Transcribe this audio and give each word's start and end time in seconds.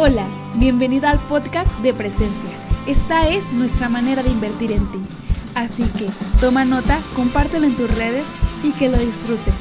Hola, 0.00 0.28
bienvenido 0.54 1.08
al 1.08 1.18
podcast 1.26 1.76
de 1.80 1.92
Presencia. 1.92 2.50
Esta 2.86 3.26
es 3.26 3.52
nuestra 3.52 3.88
manera 3.88 4.22
de 4.22 4.30
invertir 4.30 4.70
en 4.70 4.86
ti. 4.92 5.00
Así 5.56 5.82
que 5.98 6.06
toma 6.40 6.64
nota, 6.64 7.00
compártelo 7.16 7.66
en 7.66 7.76
tus 7.76 7.92
redes 7.98 8.24
y 8.62 8.70
que 8.70 8.90
lo 8.90 8.96
disfrutes. 8.96 9.54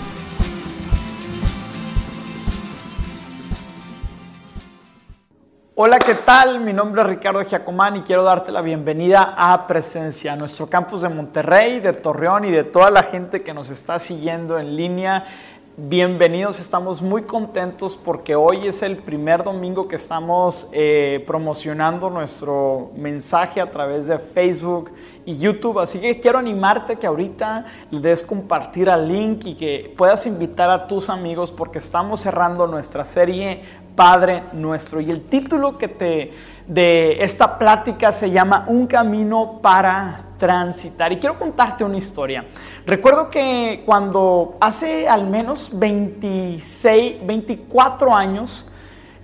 Hola, 5.73 5.97
¿qué 5.97 6.13
tal? 6.13 6.59
Mi 6.59 6.71
nombre 6.71 7.01
es 7.01 7.07
Ricardo 7.07 7.43
Giacomán 7.43 7.95
y 7.95 8.01
quiero 8.01 8.21
darte 8.23 8.51
la 8.51 8.61
bienvenida 8.61 9.33
a 9.35 9.65
Presencia, 9.65 10.35
nuestro 10.35 10.67
campus 10.67 11.01
de 11.01 11.09
Monterrey, 11.09 11.79
de 11.79 11.93
Torreón 11.93 12.45
y 12.45 12.51
de 12.51 12.63
toda 12.63 12.91
la 12.91 13.01
gente 13.01 13.41
que 13.41 13.55
nos 13.55 13.71
está 13.71 13.97
siguiendo 13.97 14.59
en 14.59 14.75
línea 14.75 15.25
Bienvenidos, 15.79 16.59
estamos 16.59 17.03
muy 17.03 17.21
contentos 17.21 17.95
porque 17.95 18.35
hoy 18.35 18.65
es 18.65 18.81
el 18.81 18.97
primer 18.97 19.43
domingo 19.43 19.87
que 19.87 19.95
estamos 19.95 20.67
eh, 20.71 21.23
promocionando 21.27 22.09
nuestro 22.09 22.89
mensaje 22.95 23.61
a 23.61 23.69
través 23.69 24.07
de 24.07 24.17
Facebook 24.17 24.89
y 25.23 25.37
YouTube, 25.37 25.77
así 25.77 25.99
que 25.99 26.19
quiero 26.19 26.39
animarte 26.39 26.95
que 26.95 27.05
ahorita 27.05 27.67
le 27.91 27.99
des 27.99 28.23
compartir 28.23 28.89
al 28.89 29.07
link 29.07 29.45
y 29.45 29.53
que 29.53 29.93
puedas 29.95 30.25
invitar 30.25 30.71
a 30.71 30.87
tus 30.87 31.11
amigos 31.11 31.51
porque 31.51 31.77
estamos 31.77 32.21
cerrando 32.21 32.65
nuestra 32.65 33.05
serie 33.05 33.61
Padre 33.95 34.45
Nuestro. 34.53 34.99
Y 34.99 35.11
el 35.11 35.25
título 35.25 35.77
que 35.77 35.89
te 35.89 36.33
de 36.65 37.23
esta 37.23 37.59
plática 37.59 38.11
se 38.11 38.31
llama 38.31 38.65
Un 38.67 38.87
camino 38.87 39.59
para 39.61 40.26
transitar 40.37 41.11
y 41.11 41.17
quiero 41.17 41.37
contarte 41.37 41.83
una 41.83 41.97
historia. 41.97 42.45
Recuerdo 42.85 43.29
que 43.29 43.83
cuando 43.85 44.57
hace 44.59 45.07
al 45.07 45.27
menos 45.27 45.69
26, 45.73 47.25
24 47.25 48.15
años 48.15 48.71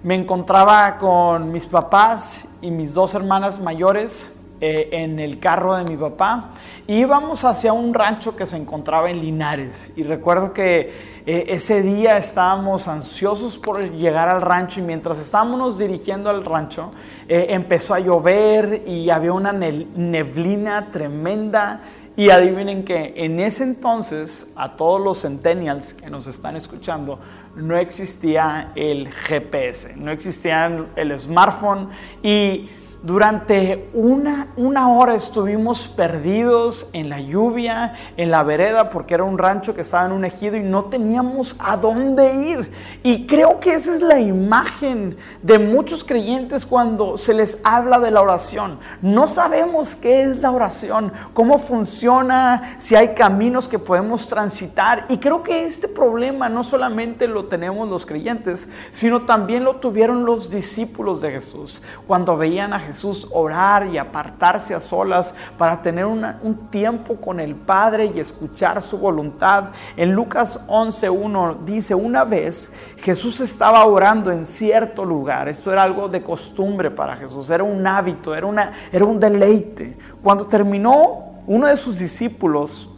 me 0.04 0.16
encontraba 0.16 0.98
con 0.98 1.52
mis 1.52 1.68
papás 1.68 2.48
y 2.62 2.72
mis 2.72 2.94
dos 2.94 3.14
hermanas 3.14 3.60
mayores 3.60 4.38
eh, 4.66 5.04
en 5.04 5.20
el 5.20 5.40
carro 5.40 5.76
de 5.76 5.84
mi 5.84 5.98
papá 5.98 6.52
íbamos 6.88 7.44
hacia 7.44 7.74
un 7.74 7.94
rancho 7.94 8.34
que 8.38 8.46
se 8.46 8.56
encontraba 8.56 9.10
en 9.10 9.20
Linares. 9.20 9.92
Y 9.98 10.04
recuerdo 10.04 10.54
que 10.54 11.20
eh, 11.26 11.46
ese 11.50 11.82
día 11.82 12.16
estábamos 12.16 12.88
ansiosos 12.88 13.58
por 13.58 13.92
llegar 13.92 14.30
al 14.30 14.42
rancho 14.42 14.80
y 14.80 14.84
mientras 14.84 15.20
estábamos 15.20 15.78
dirigiendo 15.78 16.30
al 16.30 16.46
rancho 16.46 16.92
eh, 17.28 17.48
empezó 17.50 17.94
a 17.94 18.00
llover 18.00 18.84
y 18.88 19.10
había 19.10 19.34
una 19.34 19.52
neblina 19.52 20.92
tremenda. 20.92 21.82
Y 22.16 22.30
adivinen 22.30 22.86
que 22.86 23.16
en 23.18 23.42
ese 23.42 23.66
entonces, 23.66 24.50
a 24.56 24.78
todos 24.78 25.02
los 25.02 25.24
centennials 25.24 25.94
que 25.94 26.10
nos 26.10 26.28
están 26.28 26.56
escuchando, 26.56 27.20
no 27.58 27.76
existía 27.76 28.72
el 28.76 29.12
GPS, 29.12 29.98
no 29.98 30.12
existía 30.12 30.86
el 30.96 31.20
smartphone 31.20 31.90
y 32.22 32.70
durante 33.04 33.90
una, 33.94 34.48
una, 34.56 34.88
hora 34.88 35.14
estuvimos 35.14 35.90
perdidos 35.90 36.90
en 36.94 37.10
la 37.10 37.20
lluvia, 37.20 37.96
en 38.16 38.32
la 38.32 38.44
vereda, 38.44 38.90
porque 38.90 39.14
era 39.14 39.26
un 39.26 39.38
rancho 39.38 39.76
que 39.76 39.82
estaba 39.82 40.06
en 40.06 40.14
un 40.14 40.24
ejido 40.24 40.56
y 40.56 40.64
no 40.64 40.86
teníamos 40.86 41.58
a 41.60 41.76
dónde 41.76 42.34
ir. 42.34 42.72
Y 43.04 43.28
creo 43.28 43.60
que 43.60 43.74
esa 43.74 43.94
es 43.94 44.00
la 44.00 44.22
imagen 44.22 45.18
de 45.42 45.60
muchos 45.60 46.06
creyentes 46.06 46.66
cuando 46.66 47.18
se 47.18 47.34
les 47.34 47.60
habla 47.66 48.00
de 48.00 48.10
la 48.10 48.22
oración. 48.22 48.80
No 49.02 49.28
sabemos 49.28 49.96
qué 49.96 50.24
es 50.24 50.38
la 50.40 50.52
oración, 50.52 51.12
cómo 51.34 51.60
funciona, 51.60 52.76
si 52.78 52.96
hay 52.96 53.10
caminos 53.16 53.68
que 53.68 53.80
podemos 53.80 54.30
transitar. 54.30 55.08
Y 55.10 55.18
creo 55.18 55.44
que 55.44 55.66
este 55.66 55.90
problema 55.90 56.48
no 56.48 56.64
solamente 56.64 57.28
lo 57.28 57.46
tenemos 57.48 57.90
los 57.90 58.06
creyentes, 58.06 58.70
sino 58.94 59.24
también 59.24 59.66
lo 59.66 59.76
tuvieron 59.76 60.24
los 60.24 60.50
discípulos 60.50 61.20
de 61.20 61.32
Jesús 61.32 61.82
cuando 62.08 62.38
veían 62.38 62.72
a 62.72 62.80
Jesús 62.80 62.93
Jesús 62.94 63.28
orar 63.32 63.88
y 63.88 63.98
apartarse 63.98 64.76
a 64.76 64.80
solas 64.80 65.34
para 65.58 65.82
tener 65.82 66.06
un 66.06 66.68
tiempo 66.70 67.16
con 67.16 67.40
el 67.40 67.56
Padre 67.56 68.12
y 68.16 68.20
escuchar 68.20 68.84
su 68.84 69.00
voluntad. 69.00 69.72
En 69.98 70.14
Lucas 70.14 70.60
11.1 70.68 71.64
dice, 71.66 71.96
una 71.96 72.24
vez 72.24 72.72
Jesús 72.98 73.42
estaba 73.42 73.84
orando 73.86 74.32
en 74.32 74.46
cierto 74.46 75.04
lugar. 75.04 75.50
Esto 75.50 75.74
era 75.74 75.82
algo 75.82 76.08
de 76.08 76.22
costumbre 76.22 76.92
para 76.92 77.18
Jesús, 77.18 77.50
era 77.50 77.64
un 77.64 77.86
hábito, 77.88 78.36
era, 78.36 78.46
una, 78.46 78.72
era 78.92 79.06
un 79.06 79.20
deleite. 79.20 79.98
Cuando 80.22 80.46
terminó, 80.46 81.42
uno 81.48 81.66
de 81.66 81.78
sus 81.78 81.98
discípulos 81.98 82.92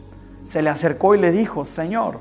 se 0.44 0.62
le 0.62 0.70
acercó 0.70 1.16
y 1.16 1.20
le 1.20 1.32
dijo, 1.32 1.64
Señor, 1.64 2.20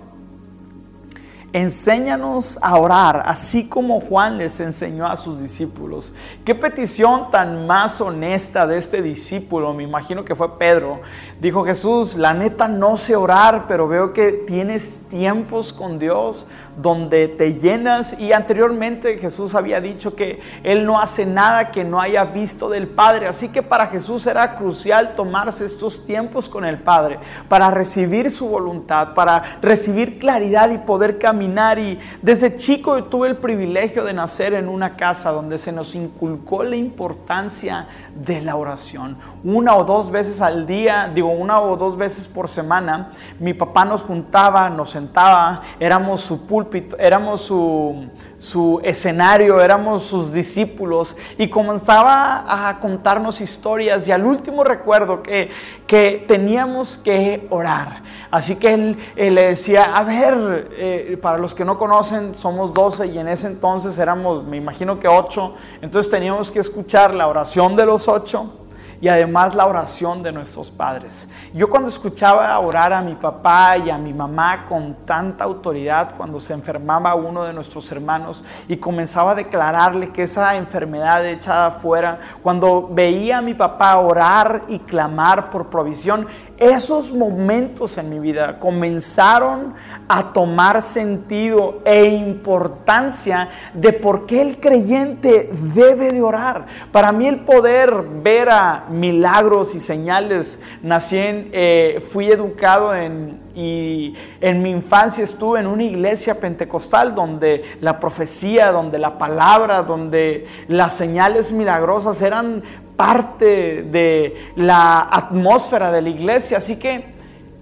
Enséñanos 1.54 2.58
a 2.62 2.76
orar, 2.76 3.22
así 3.26 3.68
como 3.68 4.00
Juan 4.00 4.38
les 4.38 4.58
enseñó 4.58 5.06
a 5.06 5.16
sus 5.16 5.40
discípulos. 5.40 6.12
Qué 6.44 6.52
petición 6.52 7.30
tan 7.30 7.64
más 7.68 8.00
honesta 8.00 8.66
de 8.66 8.76
este 8.76 9.00
discípulo, 9.00 9.72
me 9.72 9.84
imagino 9.84 10.24
que 10.24 10.34
fue 10.34 10.58
Pedro. 10.58 11.00
Dijo 11.40 11.64
Jesús, 11.64 12.16
la 12.16 12.34
neta 12.34 12.66
no 12.66 12.96
sé 12.96 13.14
orar, 13.14 13.66
pero 13.68 13.86
veo 13.86 14.12
que 14.12 14.32
tienes 14.32 15.02
tiempos 15.08 15.72
con 15.72 16.00
Dios 16.00 16.44
donde 16.76 17.28
te 17.28 17.54
llenas. 17.54 18.18
Y 18.18 18.32
anteriormente 18.32 19.18
Jesús 19.18 19.54
había 19.54 19.80
dicho 19.80 20.14
que 20.14 20.40
Él 20.62 20.84
no 20.84 21.00
hace 21.00 21.26
nada 21.26 21.70
que 21.70 21.84
no 21.84 22.00
haya 22.00 22.24
visto 22.24 22.68
del 22.68 22.88
Padre. 22.88 23.26
Así 23.26 23.48
que 23.48 23.62
para 23.62 23.86
Jesús 23.86 24.26
era 24.26 24.54
crucial 24.54 25.14
tomarse 25.14 25.64
estos 25.64 26.04
tiempos 26.04 26.48
con 26.48 26.64
el 26.64 26.78
Padre 26.78 27.18
para 27.48 27.70
recibir 27.70 28.30
su 28.30 28.48
voluntad, 28.48 29.14
para 29.14 29.42
recibir 29.62 30.18
claridad 30.18 30.70
y 30.70 30.78
poder 30.78 31.18
caminar 31.18 31.78
y 31.78 31.98
desde 32.22 32.56
chico 32.56 33.04
tuve 33.04 33.28
el 33.28 33.36
privilegio 33.36 34.04
de 34.04 34.12
nacer 34.12 34.54
en 34.54 34.68
una 34.68 34.96
casa 34.96 35.30
donde 35.30 35.58
se 35.58 35.72
nos 35.72 35.94
inculcó 35.94 36.62
la 36.62 36.76
importancia 36.76 37.86
de 38.14 38.40
la 38.40 38.56
oración. 38.56 39.16
Una 39.42 39.76
o 39.76 39.84
dos 39.84 40.10
veces 40.10 40.40
al 40.40 40.66
día, 40.66 41.10
digo 41.14 41.30
una 41.30 41.60
o 41.60 41.76
dos 41.76 41.96
veces 41.96 42.28
por 42.28 42.48
semana, 42.48 43.10
mi 43.38 43.54
papá 43.54 43.84
nos 43.84 44.02
juntaba, 44.02 44.68
nos 44.70 44.90
sentaba, 44.90 45.62
éramos 45.80 46.20
su 46.20 46.46
púlpito, 46.46 46.63
éramos 46.98 47.42
su 47.42 48.08
su 48.44 48.78
escenario, 48.84 49.58
éramos 49.58 50.02
sus 50.02 50.30
discípulos 50.30 51.16
y 51.38 51.48
comenzaba 51.48 52.44
a 52.68 52.78
contarnos 52.78 53.40
historias 53.40 54.06
y 54.06 54.12
al 54.12 54.26
último 54.26 54.64
recuerdo 54.64 55.22
que, 55.22 55.48
que 55.86 56.22
teníamos 56.28 56.98
que 56.98 57.46
orar. 57.48 58.02
Así 58.30 58.56
que 58.56 58.74
él, 58.74 58.98
le 59.16 59.46
decía, 59.46 59.94
a 59.94 60.04
ver, 60.04 60.68
eh, 60.72 61.18
para 61.22 61.38
los 61.38 61.54
que 61.54 61.64
no 61.64 61.78
conocen, 61.78 62.34
somos 62.34 62.74
12 62.74 63.06
y 63.06 63.18
en 63.18 63.28
ese 63.28 63.46
entonces 63.46 63.98
éramos, 63.98 64.44
me 64.44 64.58
imagino 64.58 65.00
que 65.00 65.08
8, 65.08 65.54
entonces 65.80 66.10
teníamos 66.10 66.50
que 66.50 66.58
escuchar 66.58 67.14
la 67.14 67.28
oración 67.28 67.76
de 67.76 67.86
los 67.86 68.08
8 68.08 68.63
y 69.04 69.08
además 69.10 69.54
la 69.54 69.66
oración 69.66 70.22
de 70.22 70.32
nuestros 70.32 70.70
padres. 70.70 71.28
Yo 71.52 71.68
cuando 71.68 71.90
escuchaba 71.90 72.58
orar 72.58 72.90
a 72.94 73.02
mi 73.02 73.14
papá 73.14 73.76
y 73.76 73.90
a 73.90 73.98
mi 73.98 74.14
mamá 74.14 74.64
con 74.66 74.94
tanta 75.04 75.44
autoridad 75.44 76.14
cuando 76.16 76.40
se 76.40 76.54
enfermaba 76.54 77.14
uno 77.14 77.44
de 77.44 77.52
nuestros 77.52 77.92
hermanos 77.92 78.42
y 78.66 78.78
comenzaba 78.78 79.32
a 79.32 79.34
declararle 79.34 80.08
que 80.08 80.22
esa 80.22 80.56
enfermedad 80.56 81.22
echada 81.26 81.72
fuera, 81.72 82.18
cuando 82.42 82.88
veía 82.90 83.36
a 83.36 83.42
mi 83.42 83.52
papá 83.52 83.94
orar 83.98 84.62
y 84.68 84.78
clamar 84.78 85.50
por 85.50 85.68
provisión, 85.68 86.26
esos 86.58 87.12
momentos 87.12 87.98
en 87.98 88.10
mi 88.10 88.18
vida 88.18 88.58
comenzaron 88.58 89.74
a 90.08 90.32
tomar 90.32 90.82
sentido 90.82 91.80
e 91.84 92.04
importancia 92.04 93.48
de 93.72 93.92
por 93.92 94.26
qué 94.26 94.42
el 94.42 94.60
creyente 94.60 95.50
debe 95.74 96.12
de 96.12 96.22
orar. 96.22 96.66
Para 96.92 97.12
mí 97.12 97.26
el 97.26 97.40
poder 97.40 98.04
ver 98.22 98.50
a 98.50 98.84
milagros 98.90 99.74
y 99.74 99.80
señales, 99.80 100.58
nací 100.82 101.18
en, 101.18 101.48
eh, 101.52 102.04
fui 102.10 102.30
educado 102.30 102.94
en, 102.94 103.40
y 103.54 104.14
en 104.40 104.62
mi 104.62 104.70
infancia 104.70 105.22
estuve 105.22 105.60
en 105.60 105.66
una 105.66 105.84
iglesia 105.84 106.40
pentecostal 106.40 107.14
donde 107.14 107.62
la 107.80 108.00
profecía, 108.00 108.72
donde 108.72 108.98
la 108.98 109.16
palabra, 109.16 109.82
donde 109.82 110.46
las 110.68 110.96
señales 110.96 111.52
milagrosas 111.52 112.20
eran 112.20 112.62
parte 112.96 113.82
de 113.82 114.52
la 114.56 115.08
atmósfera 115.10 115.90
de 115.90 116.02
la 116.02 116.08
iglesia. 116.08 116.58
Así 116.58 116.76
que 116.76 117.14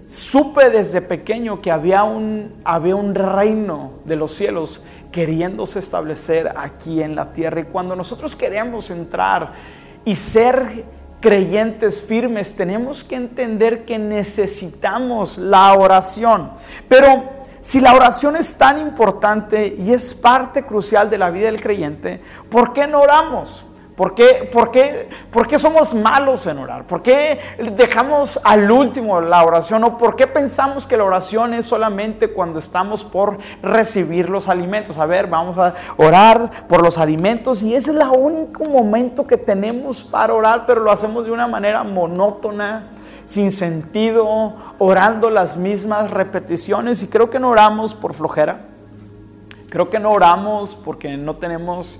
supe 0.07 0.69
desde 0.69 1.01
pequeño 1.01 1.61
que 1.61 1.71
había 1.71 2.03
un, 2.03 2.61
había 2.63 2.95
un 2.95 3.15
reino 3.15 3.93
de 4.05 4.15
los 4.15 4.33
cielos 4.33 4.83
queriéndose 5.11 5.79
establecer 5.79 6.53
aquí 6.55 7.01
en 7.01 7.15
la 7.15 7.31
tierra. 7.31 7.61
Y 7.61 7.65
cuando 7.65 7.95
nosotros 7.95 8.35
queremos 8.35 8.89
entrar 8.89 9.53
y 10.05 10.15
ser 10.15 10.85
creyentes 11.21 12.01
firmes, 12.01 12.53
tenemos 12.53 13.03
que 13.03 13.15
entender 13.15 13.85
que 13.85 13.97
necesitamos 13.97 15.37
la 15.37 15.73
oración. 15.73 16.51
Pero 16.89 17.29
si 17.61 17.79
la 17.79 17.93
oración 17.93 18.35
es 18.35 18.55
tan 18.57 18.77
importante 18.77 19.77
y 19.79 19.93
es 19.93 20.13
parte 20.13 20.65
crucial 20.65 21.09
de 21.09 21.17
la 21.17 21.29
vida 21.29 21.45
del 21.45 21.61
creyente, 21.61 22.21
¿por 22.49 22.73
qué 22.73 22.87
no 22.87 22.99
oramos? 22.99 23.65
¿Por 23.95 24.15
qué, 24.15 24.49
por, 24.51 24.71
qué, 24.71 25.07
¿Por 25.31 25.47
qué, 25.47 25.59
somos 25.59 25.93
malos 25.93 26.47
en 26.47 26.57
orar? 26.57 26.87
¿Por 26.87 27.03
qué 27.03 27.39
dejamos 27.77 28.39
al 28.43 28.71
último 28.71 29.21
la 29.21 29.43
oración? 29.43 29.83
¿O 29.83 29.99
por 29.99 30.15
qué 30.15 30.25
pensamos 30.25 30.87
que 30.87 30.97
la 30.97 31.03
oración 31.03 31.53
es 31.53 31.67
solamente 31.67 32.29
cuando 32.29 32.57
estamos 32.57 33.03
por 33.03 33.37
recibir 33.61 34.29
los 34.29 34.47
alimentos? 34.47 34.97
A 34.97 35.05
ver, 35.05 35.27
vamos 35.27 35.59
a 35.59 35.75
orar 35.97 36.67
por 36.67 36.81
los 36.81 36.97
alimentos 36.97 37.61
y 37.61 37.75
ese 37.75 37.91
es 37.91 37.97
el 37.97 38.07
único 38.07 38.65
momento 38.65 39.27
que 39.27 39.37
tenemos 39.37 40.03
para 40.03 40.33
orar, 40.33 40.65
pero 40.65 40.81
lo 40.81 40.91
hacemos 40.91 41.27
de 41.27 41.31
una 41.31 41.45
manera 41.45 41.83
monótona, 41.83 42.93
sin 43.25 43.51
sentido, 43.51 44.55
orando 44.79 45.29
las 45.29 45.55
mismas 45.55 46.09
repeticiones 46.09 47.03
y 47.03 47.07
creo 47.09 47.29
que 47.29 47.39
no 47.39 47.49
oramos 47.49 47.93
por 47.93 48.15
flojera. 48.15 48.69
Creo 49.69 49.91
que 49.91 49.99
no 49.99 50.09
oramos 50.09 50.73
porque 50.73 51.15
no 51.15 51.35
tenemos 51.35 51.99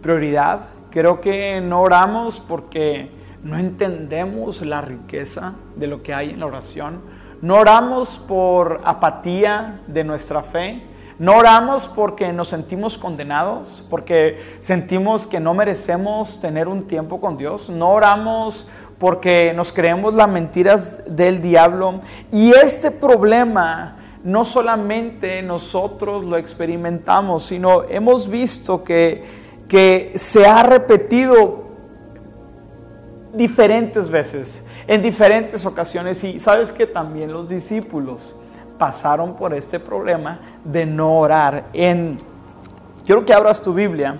prioridad. 0.00 0.62
Creo 0.92 1.22
que 1.22 1.62
no 1.62 1.80
oramos 1.80 2.38
porque 2.38 3.10
no 3.42 3.56
entendemos 3.56 4.60
la 4.60 4.82
riqueza 4.82 5.54
de 5.74 5.86
lo 5.86 6.02
que 6.02 6.12
hay 6.12 6.30
en 6.30 6.40
la 6.40 6.44
oración. 6.44 7.00
No 7.40 7.56
oramos 7.56 8.18
por 8.18 8.82
apatía 8.84 9.80
de 9.86 10.04
nuestra 10.04 10.42
fe. 10.42 10.82
No 11.18 11.38
oramos 11.38 11.88
porque 11.88 12.30
nos 12.34 12.48
sentimos 12.48 12.98
condenados, 12.98 13.82
porque 13.88 14.56
sentimos 14.60 15.26
que 15.26 15.40
no 15.40 15.54
merecemos 15.54 16.42
tener 16.42 16.68
un 16.68 16.86
tiempo 16.86 17.22
con 17.22 17.38
Dios. 17.38 17.70
No 17.70 17.88
oramos 17.88 18.66
porque 18.98 19.54
nos 19.56 19.72
creemos 19.72 20.12
las 20.12 20.28
mentiras 20.28 21.00
del 21.06 21.40
diablo. 21.40 22.00
Y 22.30 22.50
este 22.50 22.90
problema 22.90 23.96
no 24.24 24.44
solamente 24.44 25.40
nosotros 25.40 26.22
lo 26.22 26.36
experimentamos, 26.36 27.44
sino 27.44 27.84
hemos 27.84 28.28
visto 28.28 28.84
que 28.84 29.41
que 29.72 30.12
se 30.16 30.46
ha 30.46 30.62
repetido 30.62 31.62
diferentes 33.32 34.10
veces, 34.10 34.62
en 34.86 35.00
diferentes 35.00 35.64
ocasiones. 35.64 36.22
Y 36.24 36.38
sabes 36.40 36.74
que 36.74 36.86
también 36.86 37.32
los 37.32 37.48
discípulos 37.48 38.36
pasaron 38.76 39.34
por 39.34 39.54
este 39.54 39.80
problema 39.80 40.58
de 40.62 40.84
no 40.84 41.20
orar. 41.20 41.70
En, 41.72 42.18
quiero 43.06 43.24
que 43.24 43.32
abras 43.32 43.62
tu 43.62 43.72
Biblia 43.72 44.18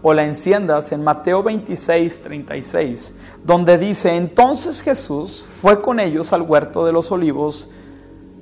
o 0.00 0.14
la 0.14 0.24
enciendas 0.24 0.90
en 0.90 1.04
Mateo 1.04 1.42
26, 1.42 2.22
36, 2.22 3.14
donde 3.44 3.76
dice, 3.76 4.16
entonces 4.16 4.80
Jesús 4.80 5.46
fue 5.60 5.82
con 5.82 6.00
ellos 6.00 6.32
al 6.32 6.40
huerto 6.40 6.86
de 6.86 6.92
los 6.92 7.12
olivos 7.12 7.68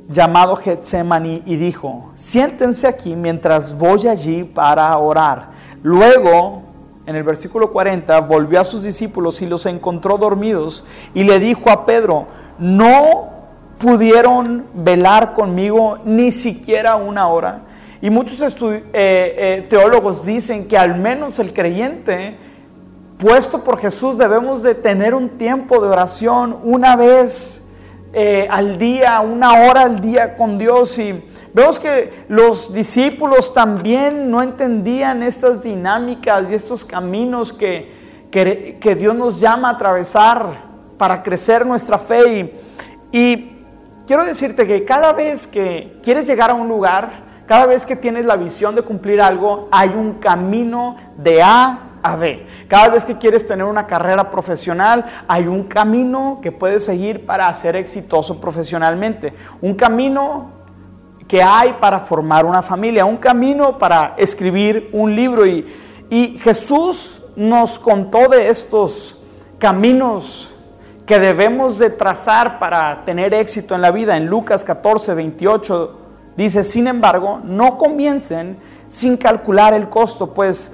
llamado 0.08 0.54
Getsemaní 0.54 1.42
y 1.44 1.56
dijo, 1.56 2.12
siéntense 2.14 2.86
aquí 2.86 3.16
mientras 3.16 3.76
voy 3.76 4.06
allí 4.06 4.44
para 4.44 4.96
orar. 4.96 5.51
Luego, 5.82 6.62
en 7.06 7.16
el 7.16 7.22
versículo 7.22 7.72
40, 7.72 8.20
volvió 8.20 8.60
a 8.60 8.64
sus 8.64 8.84
discípulos 8.84 9.42
y 9.42 9.46
los 9.46 9.66
encontró 9.66 10.18
dormidos 10.18 10.84
y 11.14 11.24
le 11.24 11.38
dijo 11.38 11.70
a 11.70 11.84
Pedro, 11.84 12.26
no 12.58 13.30
pudieron 13.78 14.66
velar 14.74 15.34
conmigo 15.34 15.98
ni 16.04 16.30
siquiera 16.30 16.94
una 16.96 17.28
hora. 17.28 17.62
Y 18.00 18.10
muchos 18.10 18.40
eh, 18.40 18.82
eh, 18.92 19.66
teólogos 19.68 20.24
dicen 20.24 20.66
que 20.66 20.78
al 20.78 20.98
menos 20.98 21.38
el 21.38 21.52
creyente, 21.52 22.36
puesto 23.18 23.62
por 23.62 23.78
Jesús, 23.78 24.18
debemos 24.18 24.62
de 24.62 24.74
tener 24.74 25.14
un 25.14 25.30
tiempo 25.30 25.80
de 25.80 25.88
oración 25.88 26.58
una 26.64 26.96
vez 26.96 27.62
eh, 28.12 28.46
al 28.50 28.76
día, 28.78 29.20
una 29.20 29.64
hora 29.64 29.82
al 29.82 30.00
día 30.00 30.36
con 30.36 30.58
Dios. 30.58 30.98
Y 30.98 31.24
Vemos 31.54 31.78
que 31.78 32.24
los 32.28 32.72
discípulos 32.72 33.52
también 33.52 34.30
no 34.30 34.42
entendían 34.42 35.22
estas 35.22 35.62
dinámicas 35.62 36.50
y 36.50 36.54
estos 36.54 36.82
caminos 36.82 37.52
que, 37.52 38.28
que, 38.30 38.94
Dios 38.94 39.14
nos 39.14 39.38
llama 39.38 39.68
a 39.68 39.72
atravesar 39.72 40.64
para 40.96 41.22
crecer 41.22 41.66
nuestra 41.66 41.98
fe. 41.98 42.54
Y, 43.12 43.18
y 43.18 43.58
quiero 44.06 44.24
decirte 44.24 44.66
que 44.66 44.86
cada 44.86 45.12
vez 45.12 45.46
que 45.46 46.00
quieres 46.02 46.26
llegar 46.26 46.50
a 46.50 46.54
un 46.54 46.68
lugar, 46.68 47.24
cada 47.46 47.66
vez 47.66 47.84
que 47.84 47.96
tienes 47.96 48.24
la 48.24 48.36
visión 48.36 48.74
de 48.74 48.80
cumplir 48.80 49.20
algo, 49.20 49.68
hay 49.70 49.90
un 49.90 50.14
camino 50.14 50.96
de 51.18 51.42
A 51.42 51.80
a 52.02 52.16
B. 52.16 52.46
Cada 52.66 52.88
vez 52.88 53.04
que 53.04 53.18
quieres 53.18 53.46
tener 53.46 53.66
una 53.66 53.86
carrera 53.86 54.30
profesional, 54.30 55.04
hay 55.28 55.46
un 55.46 55.64
camino 55.64 56.40
que 56.42 56.50
puedes 56.50 56.84
seguir 56.84 57.26
para 57.26 57.52
ser 57.54 57.76
exitoso 57.76 58.40
profesionalmente. 58.40 59.32
Un 59.60 59.74
camino 59.74 60.51
que 61.32 61.42
hay 61.42 61.72
para 61.80 62.00
formar 62.00 62.44
una 62.44 62.60
familia, 62.60 63.06
un 63.06 63.16
camino 63.16 63.78
para 63.78 64.12
escribir 64.18 64.90
un 64.92 65.16
libro. 65.16 65.46
Y, 65.46 65.66
y 66.10 66.38
Jesús 66.38 67.22
nos 67.34 67.78
contó 67.78 68.28
de 68.28 68.50
estos 68.50 69.16
caminos 69.58 70.54
que 71.06 71.18
debemos 71.18 71.78
de 71.78 71.88
trazar 71.88 72.58
para 72.58 73.06
tener 73.06 73.32
éxito 73.32 73.74
en 73.74 73.80
la 73.80 73.90
vida. 73.90 74.14
En 74.18 74.26
Lucas 74.26 74.62
14, 74.62 75.14
28 75.14 75.98
dice, 76.36 76.62
sin 76.64 76.86
embargo, 76.86 77.40
no 77.42 77.78
comiencen 77.78 78.58
sin 78.90 79.16
calcular 79.16 79.72
el 79.72 79.88
costo, 79.88 80.34
pues 80.34 80.70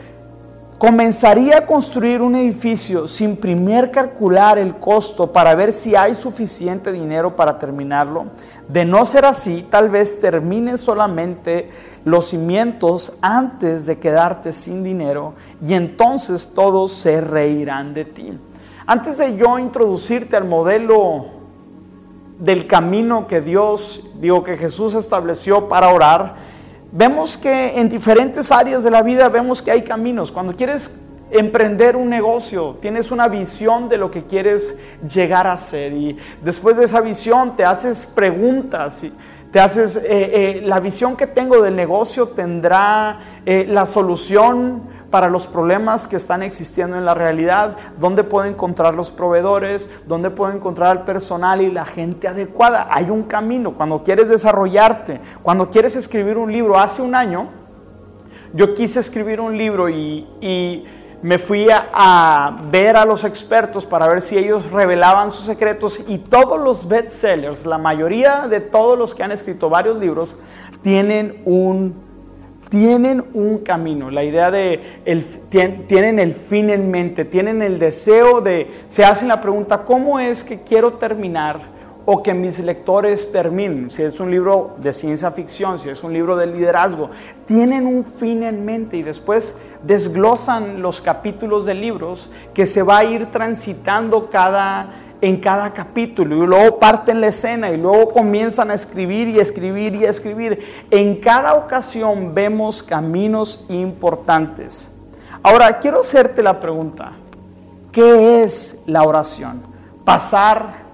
comenzaría 0.78 1.58
a 1.58 1.66
construir 1.66 2.20
un 2.20 2.34
edificio 2.34 3.06
sin 3.06 3.36
primero 3.36 3.92
calcular 3.92 4.58
el 4.58 4.76
costo 4.76 5.32
para 5.32 5.54
ver 5.54 5.72
si 5.72 5.94
hay 5.94 6.16
suficiente 6.16 6.90
dinero 6.90 7.36
para 7.36 7.58
terminarlo. 7.60 8.26
De 8.68 8.84
no 8.84 9.06
ser 9.06 9.24
así, 9.24 9.66
tal 9.70 9.88
vez 9.88 10.20
termines 10.20 10.80
solamente 10.80 11.70
los 12.04 12.26
cimientos 12.28 13.14
antes 13.22 13.86
de 13.86 13.98
quedarte 13.98 14.52
sin 14.52 14.84
dinero 14.84 15.34
y 15.66 15.72
entonces 15.72 16.52
todos 16.54 16.92
se 16.92 17.22
reirán 17.22 17.94
de 17.94 18.04
ti. 18.04 18.38
Antes 18.86 19.18
de 19.18 19.36
yo 19.36 19.58
introducirte 19.58 20.36
al 20.36 20.44
modelo 20.44 21.26
del 22.38 22.66
camino 22.66 23.26
que 23.26 23.40
Dios, 23.40 24.10
digo 24.20 24.44
que 24.44 24.58
Jesús 24.58 24.94
estableció 24.94 25.68
para 25.68 25.88
orar, 25.88 26.36
vemos 26.92 27.38
que 27.38 27.78
en 27.78 27.88
diferentes 27.88 28.52
áreas 28.52 28.84
de 28.84 28.90
la 28.90 29.02
vida 29.02 29.30
vemos 29.30 29.62
que 29.62 29.70
hay 29.70 29.82
caminos. 29.82 30.30
Cuando 30.30 30.54
quieres 30.54 30.94
emprender 31.30 31.96
un 31.96 32.08
negocio, 32.08 32.76
tienes 32.80 33.10
una 33.10 33.28
visión 33.28 33.88
de 33.88 33.98
lo 33.98 34.10
que 34.10 34.24
quieres 34.24 34.76
llegar 35.12 35.46
a 35.46 35.56
ser 35.56 35.92
y 35.92 36.16
después 36.42 36.76
de 36.76 36.84
esa 36.84 37.00
visión 37.00 37.56
te 37.56 37.64
haces 37.64 38.06
preguntas 38.06 39.04
y 39.04 39.12
te 39.50 39.60
haces, 39.60 39.96
eh, 39.96 40.02
eh, 40.04 40.62
la 40.64 40.78
visión 40.78 41.16
que 41.16 41.26
tengo 41.26 41.62
del 41.62 41.74
negocio 41.74 42.28
tendrá 42.28 43.20
eh, 43.46 43.66
la 43.68 43.86
solución 43.86 44.82
para 45.10 45.28
los 45.28 45.46
problemas 45.46 46.06
que 46.06 46.16
están 46.16 46.42
existiendo 46.42 46.98
en 46.98 47.06
la 47.06 47.14
realidad, 47.14 47.76
dónde 47.96 48.24
puedo 48.24 48.46
encontrar 48.46 48.92
los 48.92 49.10
proveedores, 49.10 49.88
dónde 50.06 50.28
puedo 50.28 50.52
encontrar 50.52 50.98
el 50.98 51.02
personal 51.04 51.62
y 51.62 51.70
la 51.70 51.86
gente 51.86 52.28
adecuada. 52.28 52.88
Hay 52.90 53.08
un 53.08 53.22
camino 53.22 53.72
cuando 53.72 54.02
quieres 54.02 54.28
desarrollarte, 54.28 55.18
cuando 55.42 55.70
quieres 55.70 55.96
escribir 55.96 56.36
un 56.36 56.52
libro. 56.52 56.78
Hace 56.78 57.00
un 57.00 57.14
año 57.14 57.48
yo 58.52 58.74
quise 58.74 59.00
escribir 59.00 59.40
un 59.40 59.56
libro 59.56 59.88
y 59.88 60.84
me 61.22 61.38
fui 61.38 61.66
a, 61.70 62.56
ver 62.70 62.96
a 62.96 63.04
los 63.04 63.24
expertos 63.24 63.84
para 63.84 64.06
ver 64.06 64.22
si 64.22 64.38
ellos 64.38 64.70
revelaban 64.70 65.32
sus 65.32 65.44
secretos 65.44 66.00
y 66.06 66.18
todos 66.18 66.60
los 66.60 66.86
bestsellers, 66.86 67.66
la 67.66 67.78
mayoría 67.78 68.46
de 68.48 68.60
todos 68.60 68.96
los 68.96 69.14
que 69.14 69.22
han 69.22 69.32
escrito 69.32 69.68
varios 69.68 69.98
libros, 69.98 70.38
tienen 70.82 71.42
un, 71.44 71.94
tienen 72.68 73.24
un 73.34 73.58
camino, 73.58 74.10
la 74.10 74.22
idea 74.22 74.50
de, 74.50 75.00
el, 75.04 75.24
tienen 75.86 76.20
el 76.20 76.34
fin 76.34 76.70
en 76.70 76.90
mente, 76.90 77.24
tienen 77.24 77.62
el 77.62 77.78
deseo 77.78 78.40
de, 78.40 78.84
se 78.88 79.04
hacen 79.04 79.28
la 79.28 79.40
pregunta, 79.40 79.84
¿cómo 79.84 80.20
es 80.20 80.44
que 80.44 80.62
quiero 80.62 80.94
terminar? 80.94 81.78
o 82.10 82.22
que 82.22 82.32
mis 82.32 82.58
lectores 82.60 83.30
terminen, 83.32 83.90
si 83.90 84.02
es 84.02 84.18
un 84.18 84.30
libro 84.30 84.76
de 84.78 84.94
ciencia 84.94 85.30
ficción, 85.30 85.78
si 85.78 85.90
es 85.90 86.02
un 86.02 86.14
libro 86.14 86.36
de 86.36 86.46
liderazgo, 86.46 87.10
tienen 87.44 87.86
un 87.86 88.02
fin 88.02 88.44
en 88.44 88.64
mente 88.64 88.96
y 88.96 89.02
después 89.02 89.54
desglosan 89.82 90.82
los 90.82 91.00
capítulos 91.00 91.64
de 91.64 91.74
libros 91.74 92.30
que 92.54 92.66
se 92.66 92.82
va 92.82 92.98
a 92.98 93.04
ir 93.04 93.26
transitando 93.26 94.30
cada, 94.30 94.90
en 95.20 95.40
cada 95.40 95.72
capítulo 95.72 96.44
y 96.44 96.46
luego 96.46 96.78
parten 96.78 97.20
la 97.20 97.28
escena 97.28 97.70
y 97.70 97.76
luego 97.76 98.10
comienzan 98.10 98.70
a 98.70 98.74
escribir 98.74 99.28
y 99.28 99.38
escribir 99.38 99.94
y 99.96 100.04
escribir. 100.04 100.86
En 100.90 101.16
cada 101.16 101.54
ocasión 101.54 102.34
vemos 102.34 102.82
caminos 102.82 103.64
importantes. 103.68 104.90
Ahora, 105.42 105.78
quiero 105.78 106.00
hacerte 106.00 106.42
la 106.42 106.58
pregunta, 106.58 107.12
¿qué 107.92 108.42
es 108.42 108.82
la 108.86 109.02
oración? 109.02 109.62
Pasar 110.04 110.88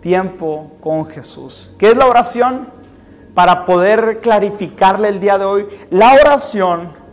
tiempo 0.00 0.72
con 0.80 1.06
Jesús. 1.06 1.72
¿Qué 1.78 1.88
es 1.88 1.96
la 1.96 2.06
oración? 2.06 2.68
Para 3.34 3.64
poder 3.64 4.20
clarificarle 4.20 5.08
el 5.08 5.18
día 5.18 5.38
de 5.38 5.44
hoy, 5.44 5.66
la 5.90 6.12
oración 6.12 7.03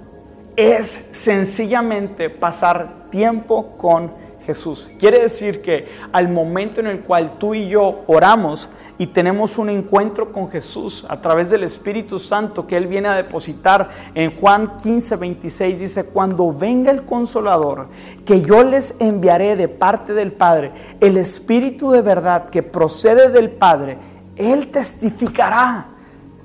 es 0.55 1.10
sencillamente 1.12 2.29
pasar 2.29 3.10
tiempo 3.10 3.77
con 3.77 4.12
Jesús. 4.46 4.89
Quiere 5.00 5.20
decir 5.20 5.62
que 5.62 5.88
al 6.12 6.29
momento 6.29 6.79
en 6.79 6.88
el 6.88 7.01
cual 7.01 7.38
tú 7.38 7.53
y 7.53 7.70
yo 7.70 8.01
oramos 8.08 8.70
y 8.98 9.08
tenemos 9.08 9.58
un 9.58 9.70
encuentro 9.70 10.31
con 10.31 10.50
Jesús 10.50 11.05
a 11.08 11.22
través 11.22 11.51
del 11.51 11.63
Espíritu 11.63 12.17
Santo 12.17 12.65
que 12.65 12.77
Él 12.77 12.88
viene 12.88 13.08
a 13.08 13.15
depositar 13.15 13.89
en 14.15 14.36
Juan 14.36 14.77
15, 14.77 15.15
26, 15.15 15.79
dice, 15.79 16.05
cuando 16.05 16.51
venga 16.51 16.91
el 16.91 17.03
consolador, 17.03 17.89
que 18.25 18.41
yo 18.41 18.63
les 18.63 18.96
enviaré 19.00 19.55
de 19.55 19.67
parte 19.67 20.13
del 20.13 20.31
Padre, 20.31 20.72
el 21.00 21.17
Espíritu 21.17 21.91
de 21.91 22.01
verdad 22.01 22.50
que 22.50 22.63
procede 22.63 23.29
del 23.29 23.51
Padre, 23.51 23.98
Él 24.36 24.70
testificará 24.70 25.88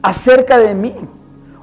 acerca 0.02 0.58
de 0.58 0.74
mí. 0.74 0.94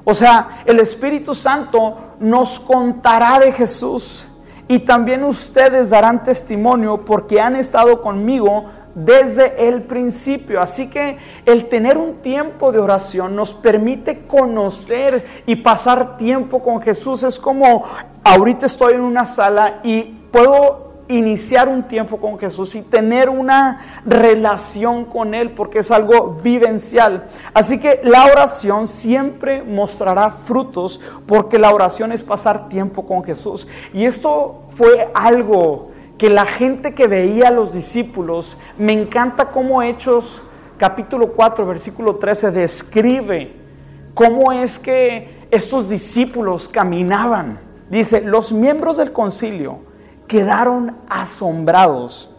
O 0.04 0.12
sea, 0.12 0.62
el 0.66 0.80
Espíritu 0.80 1.34
Santo 1.34 1.96
nos 2.20 2.60
contará 2.60 3.38
de 3.38 3.52
Jesús 3.52 4.28
y 4.68 4.80
también 4.80 5.24
ustedes 5.24 5.90
darán 5.90 6.22
testimonio 6.22 7.04
porque 7.04 7.40
han 7.40 7.56
estado 7.56 8.00
conmigo 8.00 8.64
desde 8.94 9.68
el 9.68 9.82
principio. 9.82 10.60
Así 10.60 10.88
que 10.88 11.18
el 11.44 11.68
tener 11.68 11.96
un 11.96 12.16
tiempo 12.16 12.70
de 12.70 12.78
oración 12.78 13.34
nos 13.34 13.54
permite 13.54 14.26
conocer 14.26 15.26
y 15.46 15.56
pasar 15.56 16.16
tiempo 16.16 16.62
con 16.62 16.80
Jesús. 16.80 17.22
Es 17.22 17.38
como 17.38 17.84
ahorita 18.22 18.66
estoy 18.66 18.94
en 18.94 19.00
una 19.00 19.26
sala 19.26 19.80
y 19.82 20.02
puedo 20.30 20.83
iniciar 21.08 21.68
un 21.68 21.82
tiempo 21.82 22.18
con 22.18 22.38
Jesús 22.38 22.74
y 22.74 22.82
tener 22.82 23.28
una 23.28 24.02
relación 24.06 25.04
con 25.04 25.34
Él 25.34 25.50
porque 25.50 25.80
es 25.80 25.90
algo 25.90 26.38
vivencial. 26.42 27.26
Así 27.52 27.78
que 27.78 28.00
la 28.04 28.24
oración 28.26 28.86
siempre 28.86 29.62
mostrará 29.62 30.30
frutos 30.30 31.00
porque 31.26 31.58
la 31.58 31.72
oración 31.72 32.12
es 32.12 32.22
pasar 32.22 32.68
tiempo 32.68 33.06
con 33.06 33.22
Jesús. 33.22 33.66
Y 33.92 34.04
esto 34.04 34.62
fue 34.70 35.10
algo 35.14 35.90
que 36.18 36.30
la 36.30 36.46
gente 36.46 36.94
que 36.94 37.06
veía 37.06 37.48
a 37.48 37.50
los 37.50 37.72
discípulos, 37.72 38.56
me 38.78 38.92
encanta 38.92 39.50
cómo 39.50 39.82
Hechos 39.82 40.42
capítulo 40.78 41.32
4 41.32 41.66
versículo 41.66 42.16
13 42.16 42.50
describe 42.50 43.56
cómo 44.14 44.52
es 44.52 44.78
que 44.78 45.46
estos 45.50 45.88
discípulos 45.88 46.68
caminaban. 46.68 47.60
Dice, 47.90 48.22
los 48.22 48.52
miembros 48.52 48.96
del 48.96 49.12
concilio, 49.12 49.78
quedaron 50.26 50.96
asombrados 51.08 52.30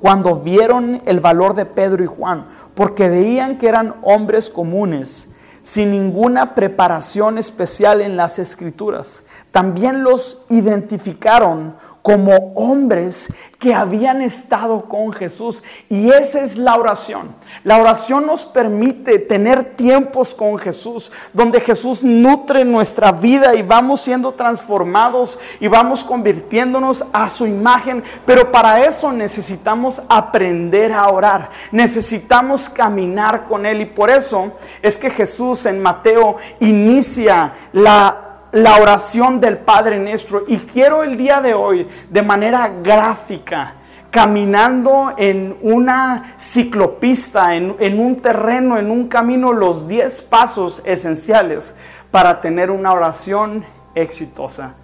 cuando 0.00 0.36
vieron 0.36 1.02
el 1.06 1.20
valor 1.20 1.54
de 1.54 1.66
Pedro 1.66 2.04
y 2.04 2.06
Juan, 2.06 2.46
porque 2.74 3.08
veían 3.08 3.58
que 3.58 3.68
eran 3.68 3.96
hombres 4.02 4.48
comunes, 4.48 5.30
sin 5.62 5.90
ninguna 5.90 6.54
preparación 6.54 7.36
especial 7.36 8.00
en 8.00 8.16
las 8.16 8.38
escrituras. 8.38 9.24
También 9.50 10.02
los 10.02 10.44
identificaron 10.48 11.74
como 12.08 12.54
hombres 12.54 13.28
que 13.58 13.74
habían 13.74 14.22
estado 14.22 14.86
con 14.86 15.12
Jesús. 15.12 15.62
Y 15.90 16.08
esa 16.08 16.40
es 16.40 16.56
la 16.56 16.74
oración. 16.74 17.36
La 17.64 17.76
oración 17.76 18.24
nos 18.24 18.46
permite 18.46 19.18
tener 19.18 19.76
tiempos 19.76 20.34
con 20.34 20.56
Jesús, 20.56 21.12
donde 21.34 21.60
Jesús 21.60 22.02
nutre 22.02 22.64
nuestra 22.64 23.12
vida 23.12 23.54
y 23.54 23.60
vamos 23.60 24.00
siendo 24.00 24.32
transformados 24.32 25.38
y 25.60 25.68
vamos 25.68 26.02
convirtiéndonos 26.02 27.04
a 27.12 27.28
su 27.28 27.46
imagen. 27.46 28.02
Pero 28.24 28.50
para 28.50 28.86
eso 28.86 29.12
necesitamos 29.12 30.00
aprender 30.08 30.92
a 30.92 31.10
orar, 31.10 31.50
necesitamos 31.72 32.70
caminar 32.70 33.44
con 33.44 33.66
Él. 33.66 33.82
Y 33.82 33.86
por 33.86 34.08
eso 34.08 34.52
es 34.80 34.96
que 34.96 35.10
Jesús 35.10 35.66
en 35.66 35.82
Mateo 35.82 36.38
inicia 36.58 37.52
la 37.74 38.27
la 38.52 38.76
oración 38.76 39.40
del 39.40 39.58
Padre 39.58 39.98
nuestro. 39.98 40.44
Y 40.46 40.58
quiero 40.58 41.02
el 41.02 41.16
día 41.16 41.40
de 41.40 41.54
hoy, 41.54 41.88
de 42.10 42.22
manera 42.22 42.68
gráfica, 42.68 43.74
caminando 44.10 45.14
en 45.16 45.56
una 45.60 46.34
ciclopista, 46.38 47.54
en, 47.54 48.00
un 48.00 48.16
terreno, 48.20 48.78
en 48.78 48.90
un 48.90 49.08
camino, 49.08 49.52
los 49.52 49.86
10 49.86 50.22
pasos 50.22 50.80
esenciales 50.84 51.74
para 52.10 52.40
tener 52.40 52.70
una 52.70 52.92
oración 52.92 53.64
exitosa. 53.94 54.74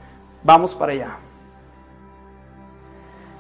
Vamos 0.43 0.75
para 0.75 0.93
allá. 0.93 1.17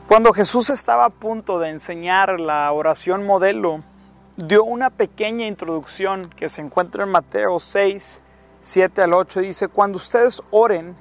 Cuando 0.09 0.33
Jesús 0.33 0.71
estaba 0.71 1.07
a 1.07 1.11
punto 1.11 1.59
de 1.59 1.71
enseñar 1.71 2.39
la 2.41 2.71
oración 2.73 3.25
modelo, 3.25 3.83
dio 4.37 4.65
una 4.65 4.91
pequeña 4.91 5.47
introducción 5.47 6.31
que 6.37 6.49
se 6.49 6.61
encuentra 6.61 7.05
en 7.05 7.11
Mateo 7.11 7.59
6, 7.59 8.23
7 8.65 9.03
al 9.03 9.13
8 9.13 9.41
dice, 9.41 9.69
cuando 9.69 9.99
ustedes 9.99 10.41
oren, 10.51 10.97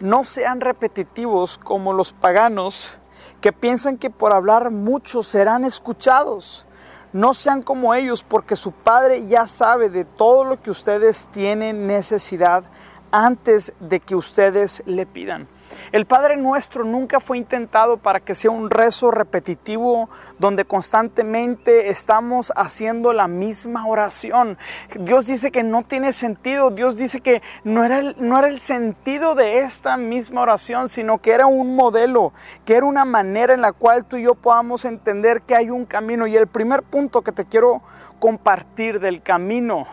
no 0.00 0.24
sean 0.24 0.60
repetitivos 0.60 1.58
como 1.58 1.92
los 1.92 2.12
paganos 2.12 2.98
que 3.40 3.52
piensan 3.52 3.98
que 3.98 4.10
por 4.10 4.32
hablar 4.32 4.72
mucho 4.72 5.22
serán 5.22 5.62
escuchados. 5.62 6.66
No 7.12 7.32
sean 7.32 7.62
como 7.62 7.94
ellos 7.94 8.24
porque 8.24 8.56
su 8.56 8.72
Padre 8.72 9.28
ya 9.28 9.46
sabe 9.46 9.90
de 9.90 10.04
todo 10.04 10.44
lo 10.44 10.60
que 10.60 10.72
ustedes 10.72 11.28
tienen 11.28 11.86
necesidad 11.86 12.64
antes 13.12 13.74
de 13.78 14.00
que 14.00 14.16
ustedes 14.16 14.82
le 14.84 15.06
pidan. 15.06 15.46
El 15.92 16.06
Padre 16.06 16.36
nuestro 16.36 16.84
nunca 16.84 17.20
fue 17.20 17.38
intentado 17.38 17.96
para 17.96 18.20
que 18.20 18.34
sea 18.34 18.50
un 18.50 18.70
rezo 18.70 19.10
repetitivo 19.10 20.08
donde 20.38 20.64
constantemente 20.64 21.88
estamos 21.88 22.52
haciendo 22.56 23.12
la 23.12 23.28
misma 23.28 23.86
oración. 23.86 24.58
Dios 24.98 25.26
dice 25.26 25.50
que 25.50 25.62
no 25.62 25.82
tiene 25.82 26.12
sentido, 26.12 26.70
Dios 26.70 26.96
dice 26.96 27.20
que 27.20 27.42
no 27.64 27.84
era, 27.84 27.98
el, 27.98 28.16
no 28.18 28.38
era 28.38 28.48
el 28.48 28.60
sentido 28.60 29.34
de 29.34 29.60
esta 29.60 29.96
misma 29.96 30.42
oración, 30.42 30.88
sino 30.88 31.18
que 31.18 31.32
era 31.32 31.46
un 31.46 31.76
modelo, 31.76 32.32
que 32.64 32.76
era 32.76 32.86
una 32.86 33.04
manera 33.04 33.54
en 33.54 33.60
la 33.60 33.72
cual 33.72 34.04
tú 34.04 34.16
y 34.16 34.24
yo 34.24 34.34
podamos 34.34 34.84
entender 34.84 35.42
que 35.42 35.54
hay 35.54 35.70
un 35.70 35.86
camino. 35.86 36.26
Y 36.26 36.36
el 36.36 36.46
primer 36.46 36.82
punto 36.82 37.22
que 37.22 37.32
te 37.32 37.44
quiero 37.44 37.82
compartir 38.18 39.00
del 39.00 39.22
camino 39.22 39.86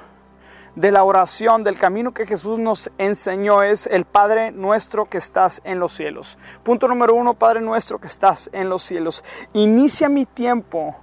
de 0.76 0.92
la 0.92 1.04
oración, 1.04 1.64
del 1.64 1.78
camino 1.78 2.14
que 2.14 2.26
Jesús 2.26 2.60
nos 2.60 2.92
enseñó 2.98 3.64
es 3.64 3.88
el 3.88 4.06
Padre 4.06 4.52
nuestro 4.52 5.10
que 5.10 5.18
estás 5.18 5.62
en 5.66 5.80
los 5.80 5.92
cielos. 5.92 6.38
Punto 6.64 6.88
número 6.88 7.14
uno, 7.14 7.34
Padre 7.34 7.62
nuestro 7.62 8.00
que 8.00 8.08
estás 8.08 8.50
en 8.54 8.70
los 8.70 8.84
cielos. 8.84 9.24
Inicia 9.54 10.10
mi 10.10 10.26
tiempo 10.26 10.96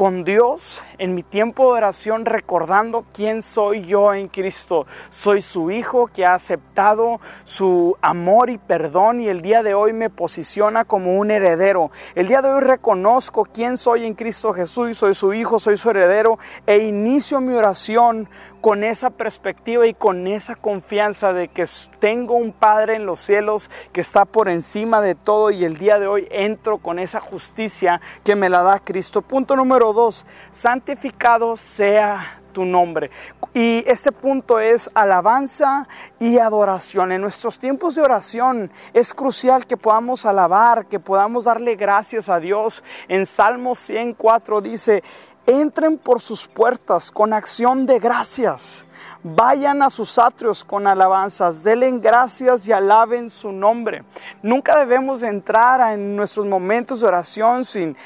con 0.00 0.24
Dios 0.24 0.82
en 0.96 1.14
mi 1.14 1.22
tiempo 1.22 1.64
de 1.64 1.78
oración 1.78 2.24
recordando 2.24 3.04
quién 3.12 3.42
soy 3.42 3.84
yo 3.84 4.14
en 4.14 4.28
Cristo. 4.28 4.86
Soy 5.10 5.42
su 5.42 5.70
hijo 5.70 6.06
que 6.06 6.24
ha 6.24 6.32
aceptado 6.32 7.20
su 7.44 7.98
amor 8.00 8.48
y 8.48 8.56
perdón 8.56 9.20
y 9.20 9.28
el 9.28 9.42
día 9.42 9.62
de 9.62 9.74
hoy 9.74 9.92
me 9.92 10.08
posiciona 10.08 10.86
como 10.86 11.18
un 11.18 11.30
heredero. 11.30 11.90
El 12.14 12.28
día 12.28 12.40
de 12.40 12.50
hoy 12.50 12.62
reconozco 12.62 13.44
quién 13.44 13.76
soy 13.76 14.06
en 14.06 14.14
Cristo 14.14 14.54
Jesús, 14.54 14.96
soy 14.96 15.12
su 15.12 15.34
hijo, 15.34 15.58
soy 15.58 15.76
su 15.76 15.90
heredero 15.90 16.38
e 16.66 16.78
inicio 16.78 17.42
mi 17.42 17.52
oración 17.52 18.26
con 18.60 18.84
esa 18.84 19.10
perspectiva 19.10 19.86
y 19.86 19.94
con 19.94 20.26
esa 20.26 20.54
confianza 20.54 21.32
de 21.32 21.48
que 21.48 21.64
tengo 21.98 22.36
un 22.36 22.52
Padre 22.52 22.96
en 22.96 23.06
los 23.06 23.20
cielos 23.20 23.70
que 23.92 24.00
está 24.00 24.24
por 24.24 24.48
encima 24.48 25.00
de 25.00 25.14
todo 25.14 25.50
y 25.50 25.64
el 25.64 25.78
día 25.78 25.98
de 25.98 26.06
hoy 26.06 26.28
entro 26.30 26.78
con 26.78 26.98
esa 26.98 27.20
justicia 27.20 28.00
que 28.24 28.36
me 28.36 28.48
la 28.48 28.62
da 28.62 28.78
Cristo. 28.78 29.22
Punto 29.22 29.56
número 29.56 29.92
dos, 29.92 30.26
santificado 30.50 31.56
sea 31.56 32.40
tu 32.52 32.64
nombre. 32.64 33.10
Y 33.52 33.82
este 33.86 34.12
punto 34.12 34.60
es 34.60 34.90
alabanza 34.94 35.88
y 36.20 36.38
adoración. 36.38 37.10
En 37.10 37.20
nuestros 37.20 37.58
tiempos 37.58 37.96
de 37.96 38.02
oración 38.02 38.70
es 38.92 39.12
crucial 39.12 39.66
que 39.66 39.76
podamos 39.76 40.24
alabar, 40.24 40.86
que 40.86 41.00
podamos 41.00 41.44
darle 41.44 41.74
gracias 41.74 42.28
a 42.28 42.38
Dios. 42.38 42.84
En 43.08 43.26
Salmo 43.26 43.74
104 43.74 44.60
dice, 44.60 45.02
Entren 45.50 45.98
por 45.98 46.20
sus 46.20 46.46
puertas 46.46 47.10
con 47.10 47.32
acción 47.32 47.84
de 47.84 47.98
gracias. 47.98 48.86
Vayan 49.24 49.82
a 49.82 49.90
sus 49.90 50.16
atrios 50.16 50.62
con 50.62 50.86
alabanzas, 50.86 51.64
denle 51.64 51.90
gracias 51.98 52.68
y 52.68 52.72
alaben 52.72 53.28
su 53.28 53.50
nombre. 53.50 54.04
Nunca 54.44 54.78
debemos 54.78 55.24
entrar 55.24 55.92
en 55.92 56.14
nuestros 56.14 56.46
momentos 56.46 57.00
de 57.00 57.08
oración 57.08 57.64
sin 57.64 57.96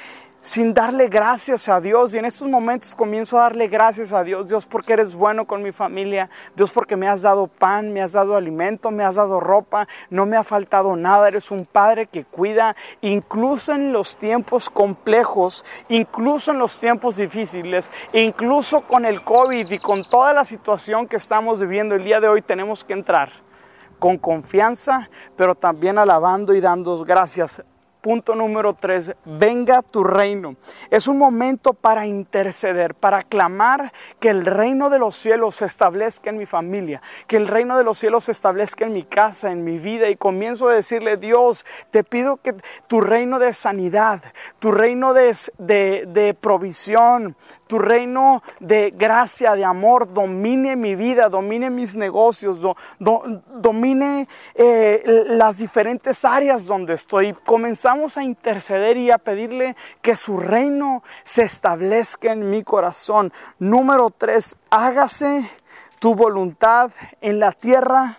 sin 0.44 0.74
darle 0.74 1.08
gracias 1.08 1.70
a 1.70 1.80
Dios. 1.80 2.14
Y 2.14 2.18
en 2.18 2.26
estos 2.26 2.46
momentos 2.46 2.94
comienzo 2.94 3.38
a 3.38 3.44
darle 3.44 3.66
gracias 3.66 4.12
a 4.12 4.22
Dios. 4.22 4.46
Dios 4.46 4.66
porque 4.66 4.92
eres 4.92 5.14
bueno 5.14 5.46
con 5.46 5.62
mi 5.62 5.72
familia. 5.72 6.28
Dios 6.54 6.70
porque 6.70 6.96
me 6.96 7.08
has 7.08 7.22
dado 7.22 7.46
pan, 7.46 7.92
me 7.94 8.02
has 8.02 8.12
dado 8.12 8.36
alimento, 8.36 8.90
me 8.90 9.04
has 9.04 9.16
dado 9.16 9.40
ropa. 9.40 9.88
No 10.10 10.26
me 10.26 10.36
ha 10.36 10.44
faltado 10.44 10.96
nada. 10.96 11.28
Eres 11.28 11.50
un 11.50 11.64
Padre 11.64 12.06
que 12.06 12.24
cuida 12.24 12.76
incluso 13.00 13.72
en 13.72 13.90
los 13.90 14.18
tiempos 14.18 14.68
complejos, 14.68 15.64
incluso 15.88 16.50
en 16.50 16.58
los 16.58 16.78
tiempos 16.78 17.16
difíciles, 17.16 17.90
incluso 18.12 18.82
con 18.82 19.06
el 19.06 19.24
COVID 19.24 19.70
y 19.70 19.78
con 19.78 20.06
toda 20.06 20.34
la 20.34 20.44
situación 20.44 21.08
que 21.08 21.16
estamos 21.16 21.58
viviendo 21.58 21.94
el 21.94 22.04
día 22.04 22.20
de 22.20 22.28
hoy 22.28 22.42
tenemos 22.42 22.84
que 22.84 22.92
entrar 22.92 23.30
con 23.98 24.18
confianza, 24.18 25.08
pero 25.36 25.54
también 25.54 25.96
alabando 25.98 26.54
y 26.54 26.60
dando 26.60 27.02
gracias 27.02 27.64
punto 28.04 28.34
número 28.34 28.74
tres, 28.74 29.14
venga 29.24 29.80
tu 29.80 30.04
reino. 30.04 30.56
Es 30.90 31.08
un 31.08 31.16
momento 31.16 31.72
para 31.72 32.06
interceder, 32.06 32.94
para 32.94 33.22
clamar 33.22 33.94
que 34.20 34.28
el 34.28 34.44
reino 34.44 34.90
de 34.90 34.98
los 34.98 35.16
cielos 35.16 35.54
se 35.54 35.64
establezca 35.64 36.28
en 36.28 36.36
mi 36.36 36.44
familia, 36.44 37.00
que 37.26 37.38
el 37.38 37.48
reino 37.48 37.78
de 37.78 37.84
los 37.84 37.96
cielos 37.96 38.24
se 38.24 38.32
establezca 38.32 38.84
en 38.84 38.92
mi 38.92 39.04
casa, 39.04 39.50
en 39.50 39.64
mi 39.64 39.78
vida. 39.78 40.10
Y 40.10 40.16
comienzo 40.16 40.68
a 40.68 40.74
decirle, 40.74 41.16
Dios, 41.16 41.64
te 41.90 42.04
pido 42.04 42.36
que 42.36 42.54
tu 42.88 43.00
reino 43.00 43.38
de 43.38 43.54
sanidad, 43.54 44.22
tu 44.58 44.70
reino 44.70 45.14
de, 45.14 45.34
de, 45.56 46.36
provisión, 46.38 47.36
tu 47.66 47.78
reino 47.78 48.42
de 48.60 48.92
gracia, 48.96 49.54
de 49.54 49.64
amor, 49.64 50.12
domine 50.12 50.76
mi 50.76 50.94
vida, 50.94 51.28
domine 51.28 51.70
mis 51.70 51.96
negocios, 51.96 52.58
domine 52.98 54.28
eh, 54.54 55.24
las 55.28 55.58
diferentes 55.58 56.24
áreas 56.24 56.66
donde 56.66 56.94
estoy. 56.94 57.34
Comenzamos 57.44 58.16
a 58.16 58.22
interceder 58.22 58.96
y 58.96 59.10
a 59.10 59.18
pedirle 59.18 59.76
que 60.02 60.16
su 60.16 60.38
reino 60.38 61.02
se 61.24 61.42
establezca 61.42 62.32
en 62.32 62.50
mi 62.50 62.62
corazón. 62.62 63.32
Número 63.58 64.10
tres, 64.10 64.56
hágase 64.70 65.48
tu 65.98 66.14
voluntad 66.14 66.90
en 67.20 67.38
la 67.38 67.52
tierra 67.52 68.18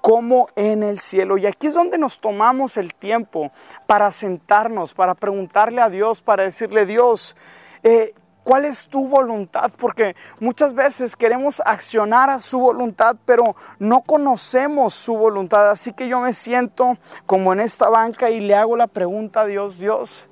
como 0.00 0.48
en 0.56 0.82
el 0.82 0.98
cielo. 0.98 1.38
Y 1.38 1.46
aquí 1.46 1.66
es 1.66 1.74
donde 1.74 1.98
nos 1.98 2.20
tomamos 2.20 2.76
el 2.76 2.94
tiempo 2.94 3.52
para 3.86 4.10
sentarnos, 4.10 4.94
para 4.94 5.14
preguntarle 5.14 5.82
a 5.82 5.90
Dios, 5.90 6.22
para 6.22 6.44
decirle, 6.44 6.86
Dios, 6.86 7.36
eh, 7.82 8.14
¿Cuál 8.48 8.64
es 8.64 8.88
tu 8.88 9.06
voluntad? 9.06 9.70
Porque 9.76 10.16
muchas 10.40 10.72
veces 10.72 11.16
queremos 11.16 11.60
accionar 11.66 12.30
a 12.30 12.40
su 12.40 12.58
voluntad, 12.58 13.14
pero 13.26 13.54
no 13.78 14.00
conocemos 14.00 14.94
su 14.94 15.18
voluntad. 15.18 15.68
Así 15.68 15.92
que 15.92 16.08
yo 16.08 16.20
me 16.20 16.32
siento 16.32 16.96
como 17.26 17.52
en 17.52 17.60
esta 17.60 17.90
banca 17.90 18.30
y 18.30 18.40
le 18.40 18.54
hago 18.54 18.74
la 18.78 18.86
pregunta 18.86 19.42
a 19.42 19.44
Dios, 19.44 19.78
Dios, 19.78 20.30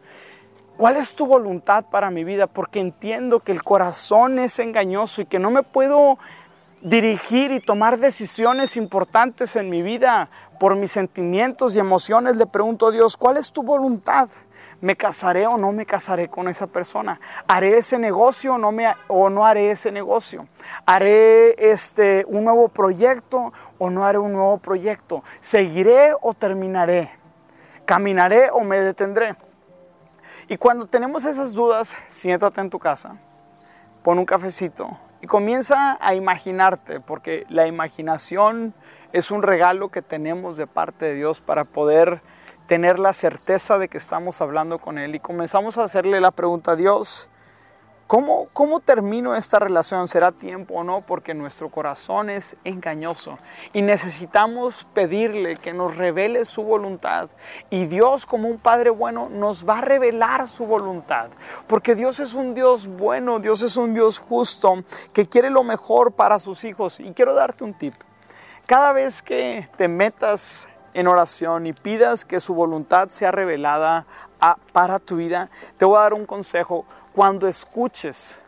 ¿cuál 0.78 0.96
es 0.96 1.14
tu 1.14 1.26
voluntad 1.26 1.84
para 1.90 2.10
mi 2.10 2.24
vida? 2.24 2.46
Porque 2.46 2.80
entiendo 2.80 3.40
que 3.40 3.52
el 3.52 3.62
corazón 3.62 4.38
es 4.38 4.58
engañoso 4.60 5.20
y 5.20 5.26
que 5.26 5.38
no 5.38 5.50
me 5.50 5.62
puedo 5.62 6.16
dirigir 6.80 7.52
y 7.52 7.60
tomar 7.60 7.98
decisiones 7.98 8.78
importantes 8.78 9.56
en 9.56 9.68
mi 9.68 9.82
vida 9.82 10.30
por 10.58 10.74
mis 10.74 10.90
sentimientos 10.90 11.76
y 11.76 11.80
emociones. 11.80 12.36
Le 12.36 12.46
pregunto 12.46 12.86
a 12.86 12.92
Dios, 12.92 13.14
¿cuál 13.14 13.36
es 13.36 13.52
tu 13.52 13.62
voluntad? 13.62 14.30
¿Me 14.80 14.96
casaré 14.96 15.46
o 15.46 15.56
no 15.56 15.72
me 15.72 15.86
casaré 15.86 16.28
con 16.28 16.48
esa 16.48 16.66
persona? 16.66 17.18
¿Haré 17.48 17.78
ese 17.78 17.98
negocio 17.98 18.56
o 19.08 19.30
no, 19.30 19.46
haré 19.46 19.70
ese 19.70 19.90
negocio? 19.90 20.46
¿Haré 20.84 21.54
este, 21.70 22.24
un 22.28 22.44
nuevo 22.44 22.68
proyecto 22.68 23.52
o 23.78 23.90
no 23.90 24.04
haré 24.04 24.18
un 24.18 24.32
nuevo 24.32 24.58
proyecto? 24.58 25.24
¿Seguiré 25.40 26.10
o 26.20 26.34
terminaré? 26.34 27.10
¿Caminaré 27.86 28.50
o 28.50 28.60
me 28.60 28.80
detendré? 28.80 29.36
Y 30.48 30.58
cuando 30.58 30.86
tenemos 30.86 31.24
esas 31.24 31.52
dudas, 31.52 31.94
siéntate 32.08 32.60
en 32.60 32.70
tu 32.70 32.78
casa, 32.78 33.16
pon 34.02 34.18
un 34.18 34.26
cafecito 34.26 34.96
y 35.20 35.26
comienza 35.26 35.96
a 36.00 36.14
imaginarte, 36.14 37.00
porque 37.00 37.46
la 37.48 37.66
imaginación 37.66 38.74
es 39.12 39.30
un 39.30 39.42
regalo 39.42 39.88
que 39.88 40.02
tenemos 40.02 40.56
de 40.56 40.66
parte 40.66 41.06
de 41.06 41.14
Dios 41.14 41.40
para 41.40 41.64
poder 41.64 42.20
tener 42.66 42.98
la 42.98 43.12
certeza 43.12 43.78
de 43.78 43.88
que 43.88 43.98
estamos 43.98 44.40
hablando 44.40 44.78
con 44.78 44.98
Él 44.98 45.14
y 45.14 45.20
comenzamos 45.20 45.78
a 45.78 45.84
hacerle 45.84 46.20
la 46.20 46.32
pregunta 46.32 46.72
a 46.72 46.76
Dios, 46.76 47.30
¿cómo, 48.06 48.48
¿cómo 48.52 48.80
termino 48.80 49.36
esta 49.36 49.58
relación? 49.58 50.08
¿Será 50.08 50.32
tiempo 50.32 50.74
o 50.74 50.84
no? 50.84 51.00
Porque 51.00 51.32
nuestro 51.32 51.70
corazón 51.70 52.28
es 52.28 52.56
engañoso 52.64 53.38
y 53.72 53.82
necesitamos 53.82 54.86
pedirle 54.94 55.56
que 55.56 55.72
nos 55.72 55.96
revele 55.96 56.44
su 56.44 56.64
voluntad 56.64 57.28
y 57.70 57.86
Dios 57.86 58.26
como 58.26 58.48
un 58.48 58.58
Padre 58.58 58.90
bueno 58.90 59.28
nos 59.28 59.68
va 59.68 59.78
a 59.78 59.82
revelar 59.82 60.48
su 60.48 60.66
voluntad 60.66 61.28
porque 61.68 61.94
Dios 61.94 62.18
es 62.20 62.34
un 62.34 62.54
Dios 62.54 62.86
bueno, 62.86 63.38
Dios 63.38 63.62
es 63.62 63.76
un 63.76 63.94
Dios 63.94 64.18
justo 64.18 64.82
que 65.12 65.28
quiere 65.28 65.50
lo 65.50 65.62
mejor 65.62 66.12
para 66.12 66.38
sus 66.40 66.64
hijos 66.64 66.98
y 66.98 67.12
quiero 67.12 67.34
darte 67.34 67.64
un 67.64 67.74
tip. 67.74 67.94
Cada 68.66 68.92
vez 68.92 69.22
que 69.22 69.68
te 69.76 69.86
metas 69.86 70.68
en 70.96 71.08
oración 71.08 71.66
y 71.66 71.74
pidas 71.74 72.24
que 72.24 72.40
su 72.40 72.54
voluntad 72.54 73.10
sea 73.10 73.30
revelada 73.30 74.06
para 74.72 74.98
tu 74.98 75.16
vida, 75.16 75.50
te 75.76 75.84
voy 75.84 75.98
a 75.98 76.00
dar 76.00 76.14
un 76.14 76.24
consejo. 76.24 76.86
Cuando 77.14 77.46
escuches 77.48 78.38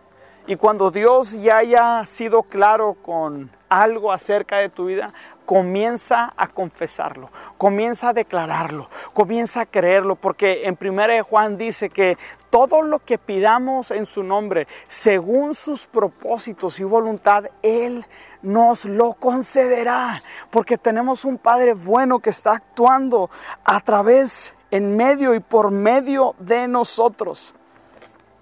y 0.47 0.57
cuando 0.57 0.91
Dios 0.91 1.35
ya 1.35 1.59
haya 1.59 2.07
sido 2.07 2.43
claro 2.43 2.95
con 2.95 3.51
algo 3.69 4.13
acerca 4.13 4.57
de 4.57 4.71
tu 4.71 4.87
vida, 4.87 5.13
comienza 5.45 6.33
a 6.39 6.47
confesarlo, 6.47 7.31
comienza 7.59 8.11
a 8.11 8.13
declararlo, 8.15 8.89
comienza 9.13 9.63
a 9.63 9.67
creerlo, 9.67 10.17
porque 10.17 10.67
en 10.67 10.79
1 10.81 11.25
Juan 11.25 11.59
dice 11.59 11.91
que 11.91 12.17
todo 12.49 12.81
lo 12.81 12.99
que 12.99 13.19
pidamos 13.19 13.91
en 13.91 14.07
su 14.07 14.23
nombre, 14.23 14.67
según 14.87 15.55
sus 15.55 15.87
propósitos 15.87 16.81
y 16.81 16.85
voluntad, 16.85 17.45
Él 17.63 18.07
nos 18.43 18.85
lo 18.85 19.15
concederá, 19.15 20.23
porque 20.51 20.79
tenemos 20.79 21.25
un 21.25 21.39
Padre 21.39 21.75
bueno 21.75 22.21
que 22.21 22.31
está 22.31 22.53
actuando 22.53 23.31
a 23.65 23.81
través, 23.81 24.55
en 24.71 24.97
medio 24.97 25.35
y 25.35 25.41
por 25.41 25.71
medio 25.71 26.35
de 26.39 26.69
nosotros. 26.69 27.55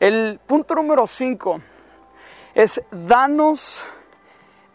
El 0.01 0.41
punto 0.47 0.75
número 0.75 1.07
5 1.07 1.61
es 2.55 2.83
danos 2.91 3.87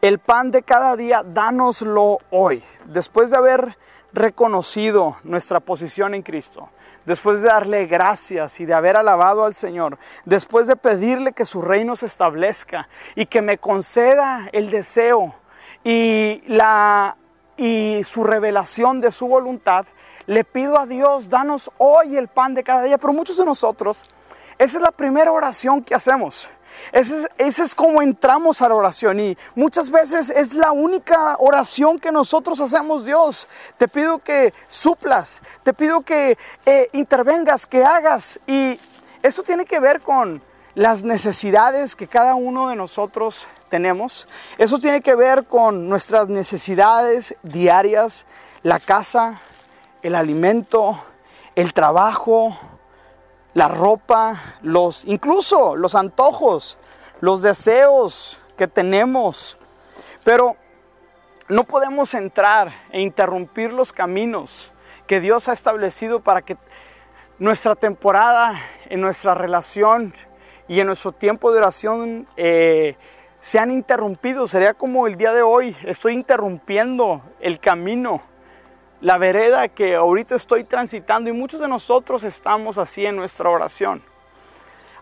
el 0.01 0.17
pan 0.17 0.49
de 0.49 0.63
cada 0.63 0.95
día, 0.95 1.23
danoslo 1.23 2.19
hoy. 2.31 2.63
Después 2.85 3.29
de 3.29 3.37
haber 3.37 3.77
reconocido 4.13 5.17
nuestra 5.23 5.59
posición 5.59 6.13
en 6.13 6.21
Cristo, 6.21 6.69
después 7.05 7.41
de 7.41 7.47
darle 7.47 7.85
gracias 7.85 8.59
y 8.59 8.65
de 8.65 8.73
haber 8.73 8.97
alabado 8.97 9.45
al 9.45 9.53
Señor, 9.53 9.97
después 10.25 10.67
de 10.67 10.75
pedirle 10.75 11.33
que 11.33 11.45
su 11.45 11.61
reino 11.61 11.95
se 11.95 12.05
establezca 12.05 12.89
y 13.15 13.25
que 13.25 13.41
me 13.41 13.57
conceda 13.57 14.49
el 14.51 14.69
deseo 14.69 15.35
y, 15.83 16.43
la, 16.47 17.17
y 17.57 18.03
su 18.03 18.23
revelación 18.23 19.01
de 19.01 19.11
su 19.11 19.27
voluntad, 19.27 19.85
le 20.27 20.43
pido 20.43 20.77
a 20.77 20.85
Dios, 20.85 21.29
danos 21.29 21.71
hoy 21.79 22.15
el 22.15 22.27
pan 22.27 22.53
de 22.53 22.63
cada 22.63 22.83
día. 22.83 22.97
Pero 22.97 23.13
muchos 23.13 23.37
de 23.37 23.45
nosotros, 23.45 24.03
esa 24.57 24.77
es 24.77 24.83
la 24.83 24.91
primera 24.91 25.31
oración 25.31 25.83
que 25.83 25.95
hacemos. 25.95 26.49
Ese 26.91 27.27
es, 27.37 27.75
como 27.75 28.01
entramos 28.01 28.61
a 28.61 28.69
la 28.69 28.75
oración 28.75 29.19
y 29.19 29.37
muchas 29.55 29.89
veces 29.89 30.29
es 30.29 30.53
la 30.53 30.71
única 30.71 31.35
oración 31.39 31.99
que 31.99 32.11
nosotros 32.11 32.59
hacemos, 32.59 33.05
Dios. 33.05 33.47
Te 33.77 33.87
pido 33.87 34.19
que 34.19 34.53
suplas, 34.67 35.41
te 35.63 35.73
pido 35.73 36.01
que 36.01 36.37
eh, 36.65 36.89
intervengas, 36.93 37.67
que 37.67 37.83
hagas. 37.83 38.39
Y 38.47 38.79
esto 39.21 39.43
tiene 39.43 39.65
que 39.65 39.79
ver 39.79 40.01
con 40.01 40.41
las 40.75 41.03
necesidades 41.03 41.95
que 41.95 42.07
cada 42.07 42.35
uno 42.35 42.69
de 42.69 42.75
nosotros 42.75 43.47
tenemos. 43.69 44.27
Eso 44.57 44.79
tiene 44.79 45.01
que 45.01 45.15
ver 45.15 45.45
con 45.45 45.89
nuestras 45.89 46.27
necesidades 46.29 47.35
diarias, 47.43 48.25
la 48.63 48.79
casa, 48.79 49.39
el 50.01 50.15
alimento, 50.15 51.01
el 51.55 51.73
trabajo, 51.73 52.57
la 53.53 53.67
ropa, 53.67 54.39
los, 54.61 55.05
incluso 55.05 55.75
los 55.75 55.95
antojos, 55.95 56.79
los 57.19 57.41
deseos 57.41 58.39
que 58.57 58.67
tenemos. 58.67 59.57
Pero 60.23 60.55
no 61.49 61.63
podemos 61.63 62.13
entrar 62.13 62.71
e 62.91 63.01
interrumpir 63.01 63.73
los 63.73 63.91
caminos 63.91 64.73
que 65.07 65.19
Dios 65.19 65.49
ha 65.49 65.53
establecido 65.53 66.21
para 66.21 66.41
que 66.41 66.57
nuestra 67.39 67.75
temporada, 67.75 68.59
en 68.89 69.01
nuestra 69.01 69.33
relación 69.33 70.13
y 70.67 70.79
en 70.79 70.87
nuestro 70.87 71.11
tiempo 71.11 71.51
de 71.51 71.57
oración 71.57 72.27
eh, 72.37 72.95
sean 73.39 73.71
interrumpidos. 73.71 74.51
Sería 74.51 74.73
como 74.73 75.07
el 75.07 75.15
día 75.17 75.33
de 75.33 75.41
hoy, 75.41 75.75
estoy 75.83 76.13
interrumpiendo 76.13 77.21
el 77.39 77.59
camino 77.59 78.23
la 79.01 79.17
vereda 79.17 79.67
que 79.67 79.95
ahorita 79.95 80.35
estoy 80.35 80.63
transitando 80.63 81.29
y 81.29 81.33
muchos 81.33 81.59
de 81.59 81.67
nosotros 81.67 82.23
estamos 82.23 82.77
así 82.77 83.05
en 83.05 83.15
nuestra 83.15 83.49
oración. 83.49 84.03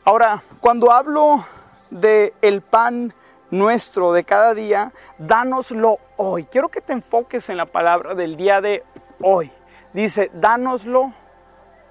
Ahora, 0.06 0.42
cuando 0.62 0.92
hablo 0.92 1.46
de 1.90 2.34
el 2.42 2.62
pan 2.62 3.14
nuestro 3.52 4.14
de 4.14 4.24
cada 4.24 4.54
día, 4.54 4.94
dánoslo 5.18 6.00
hoy. 6.16 6.46
Quiero 6.46 6.70
que 6.70 6.82
te 6.82 6.94
enfoques 6.94 7.50
en 7.50 7.58
la 7.58 7.66
palabra 7.66 8.16
del 8.16 8.38
día 8.38 8.62
de 8.62 8.84
hoy. 9.22 9.52
Dice, 9.94 10.32
dánoslo 10.34 11.14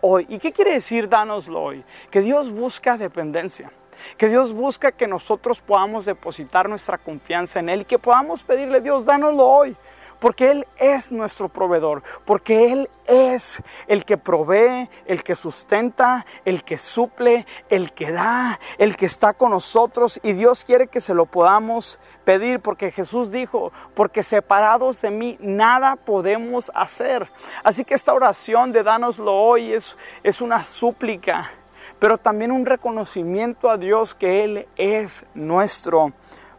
hoy. 0.00 0.26
¿Y 0.30 0.38
qué 0.38 0.52
quiere 0.52 0.72
decir 0.72 1.08
dánoslo 1.08 1.62
hoy? 1.62 1.84
Que 2.10 2.22
Dios 2.22 2.50
busca 2.50 2.96
dependencia. 2.96 3.70
Que 4.16 4.28
Dios 4.28 4.52
busca 4.52 4.92
que 4.92 5.08
nosotros 5.08 5.60
podamos 5.60 6.04
depositar 6.04 6.68
nuestra 6.68 6.98
confianza 6.98 7.58
en 7.58 7.68
Él 7.68 7.82
y 7.82 7.84
que 7.84 7.98
podamos 7.98 8.44
pedirle, 8.44 8.80
Dios, 8.80 9.04
dánoslo 9.04 9.44
hoy. 9.44 9.76
Porque 10.18 10.50
Él 10.50 10.66
es 10.78 11.12
nuestro 11.12 11.48
proveedor, 11.48 12.02
porque 12.24 12.72
Él 12.72 12.90
es 13.06 13.62
el 13.86 14.04
que 14.04 14.18
provee, 14.18 14.88
el 15.06 15.22
que 15.22 15.34
sustenta, 15.34 16.26
el 16.44 16.64
que 16.64 16.78
suple, 16.78 17.46
el 17.68 17.92
que 17.92 18.12
da, 18.12 18.58
el 18.78 18.96
que 18.96 19.06
está 19.06 19.32
con 19.32 19.50
nosotros 19.50 20.20
y 20.22 20.32
Dios 20.32 20.64
quiere 20.64 20.88
que 20.88 21.00
se 21.00 21.14
lo 21.14 21.26
podamos 21.26 22.00
pedir 22.24 22.60
porque 22.60 22.90
Jesús 22.90 23.30
dijo, 23.30 23.72
porque 23.94 24.22
separados 24.22 25.00
de 25.02 25.10
mí 25.10 25.38
nada 25.40 25.96
podemos 25.96 26.70
hacer. 26.74 27.30
Así 27.62 27.84
que 27.84 27.94
esta 27.94 28.12
oración 28.12 28.72
de 28.72 28.82
dánoslo 28.82 29.34
hoy 29.34 29.72
es, 29.72 29.96
es 30.22 30.40
una 30.40 30.64
súplica, 30.64 31.50
pero 31.98 32.18
también 32.18 32.52
un 32.52 32.66
reconocimiento 32.66 33.70
a 33.70 33.78
Dios 33.78 34.14
que 34.14 34.44
Él 34.44 34.68
es 34.76 35.24
nuestro 35.34 36.12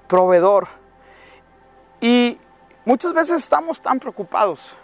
proveedor. 0.08 0.67
Y 2.02 2.39
muchas 2.85 3.13
veces 3.13 3.37
estamos 3.37 3.79
tan 3.81 3.99
preocupados 3.99 4.75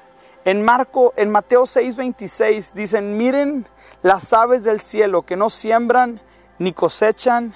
en, 0.45 0.63
Marco, 0.63 1.13
en 1.17 1.31
Mateo 1.31 1.63
6:26 1.63 2.73
dicen, 2.73 3.17
miren 3.17 3.67
las 4.03 4.31
aves 4.31 4.63
del 4.63 4.79
cielo 4.79 5.23
que 5.23 5.35
no 5.35 5.49
siembran, 5.49 6.21
ni 6.59 6.71
cosechan, 6.71 7.55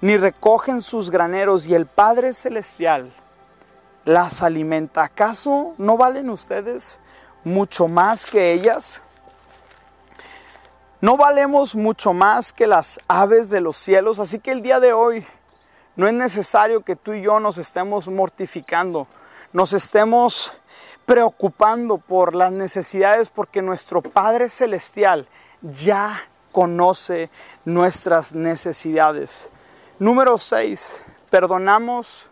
ni 0.00 0.16
recogen 0.16 0.80
sus 0.80 1.10
graneros, 1.10 1.68
y 1.68 1.74
el 1.74 1.86
Padre 1.86 2.34
Celestial 2.34 3.14
las 4.04 4.42
alimenta. 4.42 5.04
¿Acaso 5.04 5.74
no 5.78 5.96
valen 5.96 6.30
ustedes 6.30 7.00
mucho 7.44 7.86
más 7.86 8.26
que 8.26 8.52
ellas? 8.52 9.04
¿No 11.00 11.16
valemos 11.16 11.76
mucho 11.76 12.12
más 12.12 12.52
que 12.52 12.66
las 12.66 12.98
aves 13.06 13.50
de 13.50 13.60
los 13.60 13.76
cielos? 13.76 14.18
Así 14.18 14.40
que 14.40 14.50
el 14.50 14.62
día 14.62 14.80
de 14.80 14.92
hoy 14.92 15.24
no 15.94 16.08
es 16.08 16.12
necesario 16.12 16.80
que 16.80 16.96
tú 16.96 17.12
y 17.12 17.22
yo 17.22 17.38
nos 17.38 17.56
estemos 17.56 18.08
mortificando, 18.08 19.06
nos 19.52 19.72
estemos 19.72 20.52
preocupando 21.06 21.98
por 21.98 22.34
las 22.34 22.52
necesidades 22.52 23.30
porque 23.30 23.62
nuestro 23.62 24.00
Padre 24.02 24.48
Celestial 24.48 25.28
ya 25.60 26.20
conoce 26.52 27.30
nuestras 27.64 28.34
necesidades. 28.34 29.50
Número 29.98 30.38
6. 30.38 31.02
Perdonamos, 31.30 32.30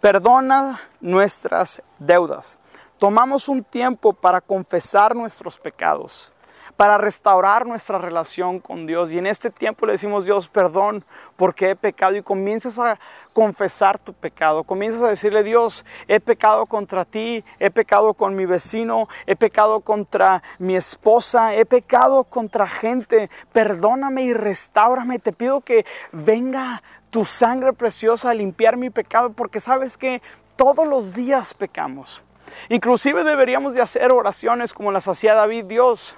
perdona 0.00 0.80
nuestras 1.00 1.82
deudas. 1.98 2.58
Tomamos 2.98 3.48
un 3.48 3.64
tiempo 3.64 4.12
para 4.12 4.40
confesar 4.40 5.14
nuestros 5.14 5.58
pecados 5.58 6.32
para 6.80 6.96
restaurar 6.96 7.66
nuestra 7.66 7.98
relación 7.98 8.58
con 8.58 8.86
Dios. 8.86 9.12
Y 9.12 9.18
en 9.18 9.26
este 9.26 9.50
tiempo 9.50 9.84
le 9.84 9.92
decimos, 9.92 10.24
Dios, 10.24 10.48
perdón 10.48 11.04
porque 11.36 11.68
he 11.68 11.76
pecado. 11.76 12.16
Y 12.16 12.22
comienzas 12.22 12.78
a 12.78 12.98
confesar 13.34 13.98
tu 13.98 14.14
pecado. 14.14 14.64
Comienzas 14.64 15.02
a 15.02 15.08
decirle, 15.08 15.42
Dios, 15.42 15.84
he 16.08 16.20
pecado 16.20 16.64
contra 16.64 17.04
ti, 17.04 17.44
he 17.58 17.70
pecado 17.70 18.14
con 18.14 18.34
mi 18.34 18.46
vecino, 18.46 19.08
he 19.26 19.36
pecado 19.36 19.80
contra 19.80 20.42
mi 20.58 20.74
esposa, 20.74 21.54
he 21.54 21.66
pecado 21.66 22.24
contra 22.24 22.66
gente. 22.66 23.28
Perdóname 23.52 24.22
y 24.22 24.32
restaurame. 24.32 25.18
Te 25.18 25.34
pido 25.34 25.60
que 25.60 25.84
venga 26.12 26.82
tu 27.10 27.26
sangre 27.26 27.74
preciosa 27.74 28.30
a 28.30 28.34
limpiar 28.34 28.78
mi 28.78 28.88
pecado 28.88 29.34
porque 29.34 29.60
sabes 29.60 29.98
que 29.98 30.22
todos 30.56 30.88
los 30.88 31.12
días 31.12 31.52
pecamos. 31.52 32.22
Inclusive 32.70 33.22
deberíamos 33.22 33.74
de 33.74 33.82
hacer 33.82 34.12
oraciones 34.12 34.72
como 34.72 34.92
las 34.92 35.08
hacía 35.08 35.34
David, 35.34 35.66
Dios 35.66 36.16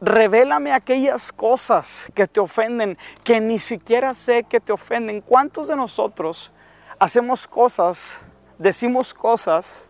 revélame 0.00 0.72
aquellas 0.72 1.32
cosas 1.32 2.06
que 2.14 2.26
te 2.26 2.40
ofenden, 2.40 2.96
que 3.22 3.40
ni 3.40 3.58
siquiera 3.58 4.14
sé 4.14 4.44
que 4.44 4.60
te 4.60 4.72
ofenden. 4.72 5.20
¿Cuántos 5.20 5.68
de 5.68 5.76
nosotros 5.76 6.52
hacemos 6.98 7.46
cosas, 7.46 8.18
decimos 8.58 9.12
cosas 9.12 9.88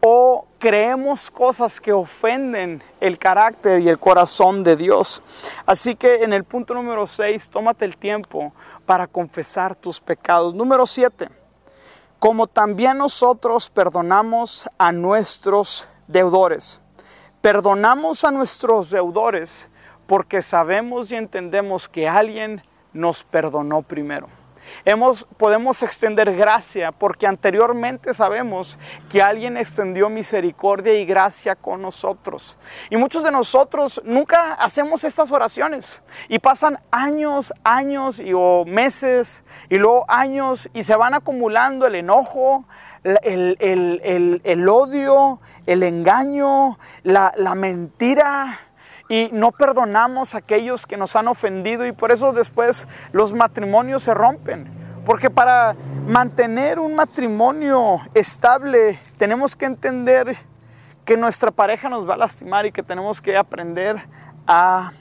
o 0.00 0.46
creemos 0.58 1.30
cosas 1.30 1.80
que 1.80 1.92
ofenden 1.92 2.82
el 3.00 3.18
carácter 3.18 3.80
y 3.80 3.88
el 3.88 3.98
corazón 3.98 4.62
de 4.64 4.76
Dios? 4.76 5.22
Así 5.64 5.94
que 5.94 6.22
en 6.22 6.32
el 6.32 6.44
punto 6.44 6.74
número 6.74 7.06
6, 7.06 7.48
tómate 7.48 7.86
el 7.86 7.96
tiempo 7.96 8.52
para 8.84 9.06
confesar 9.06 9.74
tus 9.74 9.98
pecados. 9.98 10.52
Número 10.54 10.86
7, 10.86 11.28
como 12.18 12.46
también 12.46 12.98
nosotros 12.98 13.70
perdonamos 13.70 14.68
a 14.76 14.92
nuestros 14.92 15.88
deudores. 16.06 16.81
Perdonamos 17.42 18.24
a 18.24 18.30
nuestros 18.30 18.90
deudores 18.90 19.68
porque 20.06 20.42
sabemos 20.42 21.10
y 21.10 21.16
entendemos 21.16 21.88
que 21.88 22.08
alguien 22.08 22.62
nos 22.92 23.24
perdonó 23.24 23.82
primero. 23.82 24.28
Hemos, 24.84 25.24
podemos 25.38 25.82
extender 25.82 26.36
gracia 26.36 26.92
porque 26.92 27.26
anteriormente 27.26 28.14
sabemos 28.14 28.78
que 29.10 29.20
alguien 29.20 29.56
extendió 29.56 30.08
misericordia 30.08 30.94
y 30.94 31.04
gracia 31.04 31.56
con 31.56 31.82
nosotros. 31.82 32.58
Y 32.90 32.96
muchos 32.96 33.24
de 33.24 33.32
nosotros 33.32 34.00
nunca 34.04 34.54
hacemos 34.54 35.02
estas 35.02 35.32
oraciones 35.32 36.00
y 36.28 36.38
pasan 36.38 36.78
años, 36.92 37.52
años 37.64 38.20
y, 38.20 38.32
o 38.34 38.64
meses 38.64 39.44
y 39.68 39.78
luego 39.78 40.04
años 40.06 40.68
y 40.72 40.84
se 40.84 40.94
van 40.94 41.14
acumulando 41.14 41.86
el 41.86 41.96
enojo, 41.96 42.64
el, 43.04 44.68
odio, 44.68 45.40
el 45.66 45.82
engaño, 45.82 46.78
la, 47.02 47.32
la 47.36 47.54
mentira 47.54 48.58
y 49.08 49.28
no 49.32 49.52
perdonamos 49.52 50.34
a 50.34 50.38
aquellos 50.38 50.86
que 50.86 50.96
nos 50.96 51.16
han 51.16 51.28
ofendido 51.28 51.86
y 51.86 51.92
por 51.92 52.12
eso 52.12 52.32
después 52.32 52.88
los 53.12 53.34
matrimonios 53.34 54.04
se 54.04 54.14
rompen. 54.14 54.82
Porque 55.04 55.30
para 55.30 55.74
mantener 56.06 56.78
un 56.78 56.94
matrimonio 56.94 58.00
estable 58.14 58.98
tenemos 59.18 59.56
que 59.56 59.66
entender 59.66 60.36
que 61.04 61.16
nuestra 61.16 61.50
pareja 61.50 61.88
nos 61.88 62.08
va 62.08 62.14
a 62.14 62.16
lastimar 62.16 62.66
y 62.66 62.72
que 62.72 62.82
tenemos 62.82 63.20
que 63.20 63.36
aprender 63.36 64.02
a 64.46 64.92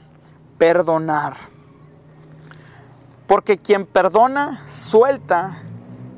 perdonar. 0.57 1.35
Porque 3.27 3.57
quien 3.57 3.85
perdona, 3.85 4.61
suelta 4.67 5.59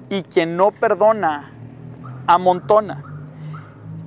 y 0.09 0.23
quien 0.23 0.57
no 0.57 0.71
perdona, 0.71 1.52
amontona. 2.27 3.03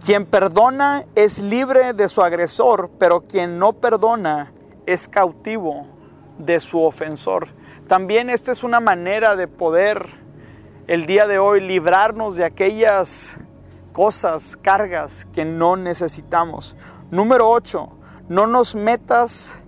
Quien 0.04 0.26
perdona 0.26 1.04
es 1.14 1.40
libre 1.40 1.92
de 1.92 2.08
su 2.08 2.22
agresor, 2.22 2.90
pero 2.98 3.22
quien 3.22 3.58
no 3.58 3.72
perdona 3.72 4.52
es 4.84 5.08
cautivo 5.08 5.86
de 6.38 6.60
su 6.60 6.80
ofensor. 6.82 7.48
También 7.88 8.30
esta 8.30 8.52
es 8.52 8.62
una 8.62 8.80
manera 8.80 9.36
de 9.36 9.48
poder 9.48 10.06
el 10.86 11.06
día 11.06 11.26
de 11.26 11.38
hoy 11.38 11.60
librarnos 11.60 12.36
de 12.36 12.44
aquellas 12.44 13.38
cosas, 13.92 14.56
cargas 14.56 15.26
que 15.32 15.44
no 15.44 15.76
necesitamos. 15.76 16.76
Número 17.10 17.50
8, 17.50 17.88
no 18.28 18.46
nos 18.46 18.74
metas 18.74 19.58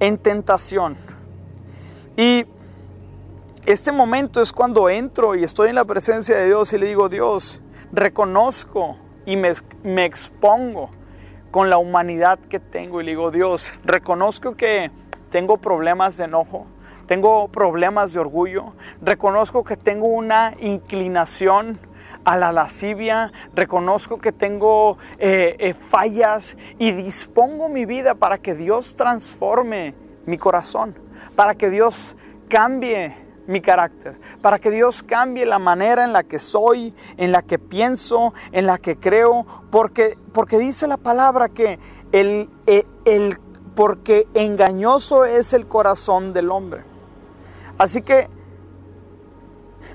en 0.00 0.18
tentación. 0.18 0.96
Y 2.16 2.44
este 3.64 3.92
momento 3.92 4.40
es 4.40 4.52
cuando 4.52 4.90
entro 4.90 5.34
y 5.36 5.44
estoy 5.44 5.68
en 5.68 5.76
la 5.76 5.84
presencia 5.84 6.36
de 6.36 6.46
Dios 6.46 6.72
y 6.72 6.78
le 6.78 6.86
digo, 6.88 7.08
Dios, 7.08 7.61
reconozco 7.92 8.96
y 9.26 9.36
me, 9.36 9.52
expongo 10.04 10.90
con 11.50 11.70
la 11.70 11.78
humanidad 11.78 12.38
que 12.38 12.58
tengo 12.58 13.00
y 13.00 13.04
le 13.04 13.12
digo, 13.12 13.30
Dios, 13.30 13.74
reconozco 13.84 14.56
que 14.56 14.90
tengo 15.30 15.58
problemas 15.58 16.16
de 16.16 16.24
enojo, 16.24 16.66
tengo 17.06 17.48
problemas 17.48 18.12
de 18.12 18.20
orgullo, 18.20 18.72
reconozco 19.02 19.62
que 19.62 19.76
tengo 19.76 20.06
una 20.06 20.54
inclinación 20.60 21.78
a 22.24 22.36
la 22.36 22.52
lascivia, 22.52 23.32
reconozco 23.54 24.18
que 24.18 24.32
tengo 24.32 24.96
eh, 25.18 25.56
eh, 25.58 25.74
fallas 25.74 26.56
y 26.78 26.92
dispongo 26.92 27.68
mi 27.68 27.84
vida 27.84 28.14
para 28.14 28.38
que 28.38 28.54
Dios 28.54 28.94
transforme 28.94 29.94
mi 30.24 30.38
corazón, 30.38 30.94
para 31.36 31.54
que 31.54 31.68
Dios 31.68 32.16
cambie 32.48 33.21
mi 33.46 33.60
carácter, 33.60 34.18
para 34.40 34.58
que 34.58 34.70
Dios 34.70 35.02
cambie 35.02 35.44
la 35.46 35.58
manera 35.58 36.04
en 36.04 36.12
la 36.12 36.22
que 36.22 36.38
soy, 36.38 36.94
en 37.16 37.32
la 37.32 37.42
que 37.42 37.58
pienso, 37.58 38.32
en 38.52 38.66
la 38.66 38.78
que 38.78 38.96
creo, 38.96 39.46
porque, 39.70 40.16
porque 40.32 40.58
dice 40.58 40.86
la 40.86 40.96
palabra 40.96 41.48
que 41.48 41.78
el, 42.12 42.48
el, 42.66 42.86
el, 43.04 43.38
porque 43.74 44.28
engañoso 44.34 45.24
es 45.24 45.52
el 45.52 45.66
corazón 45.66 46.32
del 46.32 46.50
hombre. 46.50 46.82
Así 47.78 48.02
que 48.02 48.28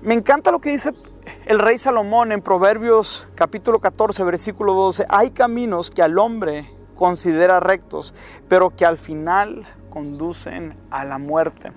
me 0.02 0.14
encanta 0.14 0.52
lo 0.52 0.60
que 0.60 0.72
dice 0.72 0.92
el 1.46 1.60
rey 1.60 1.78
Salomón 1.78 2.32
en 2.32 2.42
Proverbios 2.42 3.28
capítulo 3.36 3.80
14, 3.80 4.24
versículo 4.24 4.74
12. 4.74 5.06
Hay 5.10 5.32
caminos 5.32 5.92
que 5.92 6.02
al 6.02 6.18
hombre 6.18 6.70
considera 6.96 7.60
rectos, 7.60 8.14
pero 8.48 8.70
que 8.70 8.86
al 8.86 8.98
final 8.98 9.68
conducen 9.90 10.76
a 10.90 11.06
la 11.06 11.18
muerte. 11.18 11.72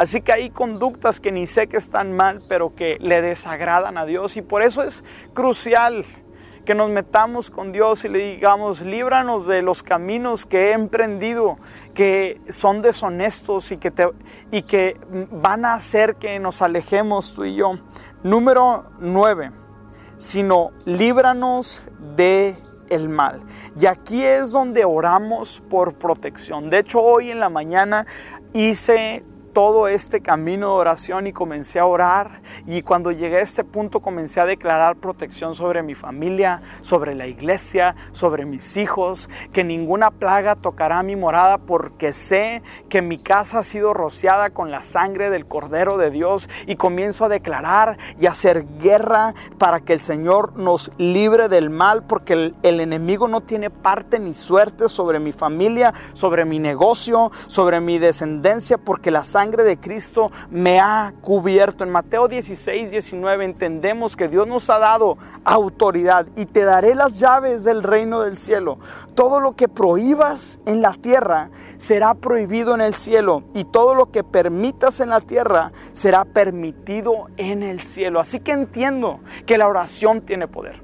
Así 0.00 0.22
que 0.22 0.32
hay 0.32 0.48
conductas 0.48 1.20
que 1.20 1.30
ni 1.30 1.46
sé 1.46 1.66
que 1.66 1.76
están 1.76 2.16
mal, 2.16 2.40
pero 2.48 2.74
que 2.74 2.96
le 3.02 3.20
desagradan 3.20 3.98
a 3.98 4.06
Dios. 4.06 4.38
Y 4.38 4.40
por 4.40 4.62
eso 4.62 4.82
es 4.82 5.04
crucial 5.34 6.06
que 6.64 6.74
nos 6.74 6.88
metamos 6.88 7.50
con 7.50 7.70
Dios 7.70 8.06
y 8.06 8.08
le 8.08 8.18
digamos, 8.30 8.80
líbranos 8.80 9.46
de 9.46 9.60
los 9.60 9.82
caminos 9.82 10.46
que 10.46 10.70
he 10.70 10.72
emprendido, 10.72 11.58
que 11.92 12.40
son 12.48 12.80
deshonestos 12.80 13.72
y 13.72 13.76
que, 13.76 13.90
te, 13.90 14.08
y 14.50 14.62
que 14.62 14.98
van 15.32 15.66
a 15.66 15.74
hacer 15.74 16.16
que 16.16 16.38
nos 16.38 16.62
alejemos 16.62 17.34
tú 17.34 17.44
y 17.44 17.56
yo. 17.56 17.74
Número 18.22 18.86
9. 19.00 19.50
sino 20.16 20.70
líbranos 20.86 21.82
de 22.16 22.56
el 22.88 23.10
mal. 23.10 23.42
Y 23.78 23.84
aquí 23.84 24.22
es 24.22 24.50
donde 24.50 24.86
oramos 24.86 25.62
por 25.68 25.92
protección. 25.96 26.70
De 26.70 26.78
hecho, 26.78 27.02
hoy 27.02 27.30
en 27.30 27.38
la 27.38 27.50
mañana 27.50 28.06
hice 28.54 29.24
todo 29.52 29.88
este 29.88 30.20
camino 30.20 30.68
de 30.68 30.72
oración 30.74 31.26
y 31.26 31.32
comencé 31.32 31.78
a 31.78 31.86
orar. 31.86 32.42
Y 32.66 32.82
cuando 32.82 33.10
llegué 33.10 33.36
a 33.36 33.40
este 33.40 33.64
punto 33.64 34.00
comencé 34.00 34.40
a 34.40 34.46
declarar 34.46 34.96
protección 34.96 35.54
sobre 35.54 35.82
mi 35.82 35.94
familia, 35.94 36.62
sobre 36.82 37.14
la 37.14 37.26
iglesia, 37.26 37.96
sobre 38.12 38.44
mis 38.44 38.76
hijos, 38.76 39.28
que 39.52 39.64
ninguna 39.64 40.10
plaga 40.10 40.56
tocará 40.56 41.02
mi 41.02 41.16
morada 41.16 41.58
porque 41.58 42.12
sé 42.12 42.62
que 42.88 43.02
mi 43.02 43.18
casa 43.18 43.60
ha 43.60 43.62
sido 43.62 43.92
rociada 43.94 44.50
con 44.50 44.70
la 44.70 44.82
sangre 44.82 45.30
del 45.30 45.46
Cordero 45.46 45.96
de 45.96 46.10
Dios. 46.10 46.48
Y 46.66 46.76
comienzo 46.76 47.24
a 47.24 47.28
declarar 47.28 47.98
y 48.18 48.26
hacer 48.26 48.66
guerra 48.78 49.34
para 49.58 49.80
que 49.80 49.94
el 49.94 50.00
Señor 50.00 50.56
nos 50.56 50.92
libre 50.96 51.48
del 51.48 51.70
mal 51.70 52.04
porque 52.04 52.34
el, 52.34 52.54
el 52.62 52.80
enemigo 52.80 53.28
no 53.28 53.40
tiene 53.40 53.70
parte 53.70 54.18
ni 54.18 54.34
suerte 54.34 54.88
sobre 54.88 55.18
mi 55.18 55.32
familia, 55.32 55.92
sobre 56.12 56.44
mi 56.44 56.58
negocio, 56.58 57.32
sobre 57.46 57.80
mi 57.80 57.98
descendencia 57.98 58.78
porque 58.78 59.10
la 59.10 59.24
sangre 59.24 59.39
sangre 59.40 59.64
de 59.64 59.78
Cristo 59.78 60.30
me 60.50 60.80
ha 60.80 61.14
cubierto. 61.22 61.82
En 61.82 61.90
Mateo 61.90 62.28
16, 62.28 62.90
19 62.90 63.46
entendemos 63.46 64.14
que 64.14 64.28
Dios 64.28 64.46
nos 64.46 64.68
ha 64.68 64.78
dado 64.78 65.16
autoridad 65.44 66.26
y 66.36 66.44
te 66.44 66.62
daré 66.62 66.94
las 66.94 67.18
llaves 67.18 67.64
del 67.64 67.82
reino 67.82 68.20
del 68.20 68.36
cielo. 68.36 68.78
Todo 69.14 69.40
lo 69.40 69.56
que 69.56 69.66
prohíbas 69.66 70.60
en 70.66 70.82
la 70.82 70.92
tierra 70.92 71.48
será 71.78 72.12
prohibido 72.12 72.74
en 72.74 72.82
el 72.82 72.92
cielo 72.92 73.42
y 73.54 73.64
todo 73.64 73.94
lo 73.94 74.10
que 74.10 74.24
permitas 74.24 75.00
en 75.00 75.08
la 75.08 75.22
tierra 75.22 75.72
será 75.92 76.26
permitido 76.26 77.28
en 77.38 77.62
el 77.62 77.80
cielo. 77.80 78.20
Así 78.20 78.40
que 78.40 78.52
entiendo 78.52 79.20
que 79.46 79.56
la 79.56 79.68
oración 79.68 80.20
tiene 80.20 80.48
poder. 80.48 80.82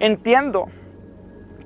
Entiendo 0.00 0.68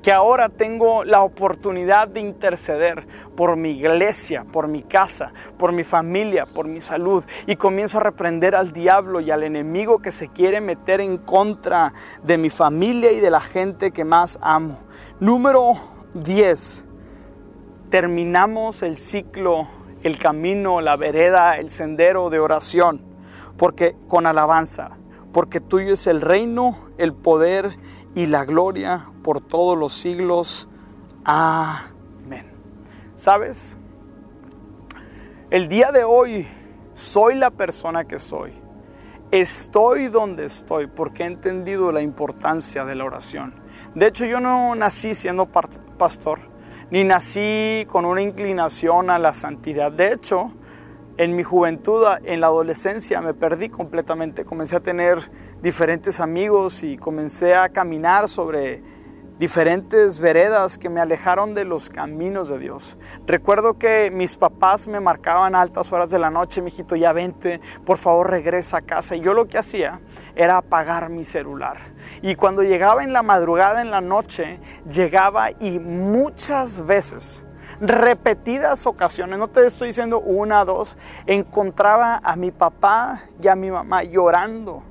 que 0.02 0.12
ahora 0.12 0.48
tengo 0.48 1.04
la 1.04 1.22
oportunidad 1.22 2.08
de 2.08 2.20
interceder 2.20 3.06
por 3.36 3.56
mi 3.56 3.70
iglesia, 3.70 4.44
por 4.50 4.68
mi 4.68 4.82
casa, 4.82 5.32
por 5.58 5.72
mi 5.72 5.84
familia, 5.84 6.46
por 6.46 6.66
mi 6.66 6.80
salud 6.80 7.24
y 7.46 7.56
comienzo 7.56 7.98
a 7.98 8.02
reprender 8.02 8.54
al 8.54 8.72
diablo 8.72 9.20
y 9.20 9.30
al 9.30 9.42
enemigo 9.42 9.98
que 9.98 10.10
se 10.10 10.28
quiere 10.28 10.60
meter 10.60 11.00
en 11.00 11.18
contra 11.18 11.92
de 12.22 12.38
mi 12.38 12.50
familia 12.50 13.12
y 13.12 13.20
de 13.20 13.30
la 13.30 13.40
gente 13.40 13.90
que 13.90 14.04
más 14.04 14.38
amo. 14.42 14.80
Número 15.20 15.74
10. 16.14 16.86
Terminamos 17.90 18.82
el 18.82 18.96
ciclo, 18.96 19.68
el 20.02 20.18
camino, 20.18 20.80
la 20.80 20.96
vereda, 20.96 21.58
el 21.58 21.68
sendero 21.68 22.30
de 22.30 22.38
oración, 22.38 23.02
porque 23.56 23.96
con 24.08 24.26
alabanza, 24.26 24.92
porque 25.32 25.60
tuyo 25.60 25.92
es 25.92 26.06
el 26.06 26.20
reino, 26.20 26.78
el 26.98 27.12
poder 27.12 27.76
y 28.14 28.26
la 28.26 28.44
gloria 28.44 29.08
por 29.22 29.40
todos 29.40 29.78
los 29.78 29.92
siglos. 29.92 30.68
Amén. 31.24 32.46
¿Sabes? 33.14 33.76
El 35.50 35.68
día 35.68 35.90
de 35.92 36.04
hoy 36.04 36.46
soy 36.92 37.34
la 37.34 37.50
persona 37.50 38.04
que 38.04 38.18
soy. 38.18 38.52
Estoy 39.30 40.08
donde 40.08 40.44
estoy 40.44 40.86
porque 40.86 41.22
he 41.22 41.26
entendido 41.26 41.92
la 41.92 42.02
importancia 42.02 42.84
de 42.84 42.94
la 42.94 43.04
oración. 43.04 43.54
De 43.94 44.06
hecho, 44.06 44.24
yo 44.24 44.40
no 44.40 44.74
nací 44.74 45.14
siendo 45.14 45.46
pastor, 45.46 46.40
ni 46.90 47.04
nací 47.04 47.86
con 47.88 48.04
una 48.04 48.22
inclinación 48.22 49.10
a 49.10 49.18
la 49.18 49.34
santidad. 49.34 49.90
De 49.92 50.12
hecho, 50.12 50.52
en 51.16 51.36
mi 51.36 51.42
juventud, 51.42 52.04
en 52.24 52.40
la 52.40 52.46
adolescencia, 52.46 53.20
me 53.20 53.34
perdí 53.34 53.68
completamente. 53.68 54.44
Comencé 54.44 54.76
a 54.76 54.80
tener 54.80 55.18
diferentes 55.62 56.20
amigos 56.20 56.82
y 56.82 56.96
comencé 56.96 57.54
a 57.54 57.68
caminar 57.68 58.28
sobre 58.28 58.82
diferentes 59.38 60.20
veredas 60.20 60.76
que 60.76 60.90
me 60.90 61.00
alejaron 61.00 61.54
de 61.54 61.64
los 61.64 61.88
caminos 61.88 62.48
de 62.48 62.58
Dios. 62.58 62.98
Recuerdo 63.26 63.78
que 63.78 64.10
mis 64.10 64.36
papás 64.36 64.86
me 64.86 65.00
marcaban 65.00 65.54
a 65.54 65.62
altas 65.62 65.92
horas 65.92 66.10
de 66.10 66.18
la 66.18 66.30
noche, 66.30 66.60
mijito, 66.60 66.94
ya 66.94 67.14
vente, 67.14 67.60
por 67.86 67.96
favor 67.96 68.30
regresa 68.30 68.78
a 68.78 68.82
casa. 68.82 69.16
Y 69.16 69.20
yo 69.20 69.32
lo 69.32 69.48
que 69.48 69.56
hacía 69.56 70.00
era 70.36 70.58
apagar 70.58 71.08
mi 71.08 71.24
celular. 71.24 71.78
Y 72.20 72.34
cuando 72.34 72.62
llegaba 72.62 73.02
en 73.02 73.14
la 73.14 73.22
madrugada, 73.22 73.80
en 73.80 73.90
la 73.90 74.02
noche, 74.02 74.60
llegaba 74.90 75.52
y 75.52 75.78
muchas 75.78 76.84
veces 76.84 77.46
repetidas 77.80 78.86
ocasiones, 78.86 79.38
no 79.38 79.48
te 79.48 79.66
estoy 79.66 79.88
diciendo 79.88 80.20
una, 80.20 80.66
dos, 80.66 80.98
encontraba 81.26 82.20
a 82.22 82.36
mi 82.36 82.50
papá 82.50 83.22
y 83.42 83.48
a 83.48 83.56
mi 83.56 83.70
mamá 83.70 84.04
llorando 84.04 84.82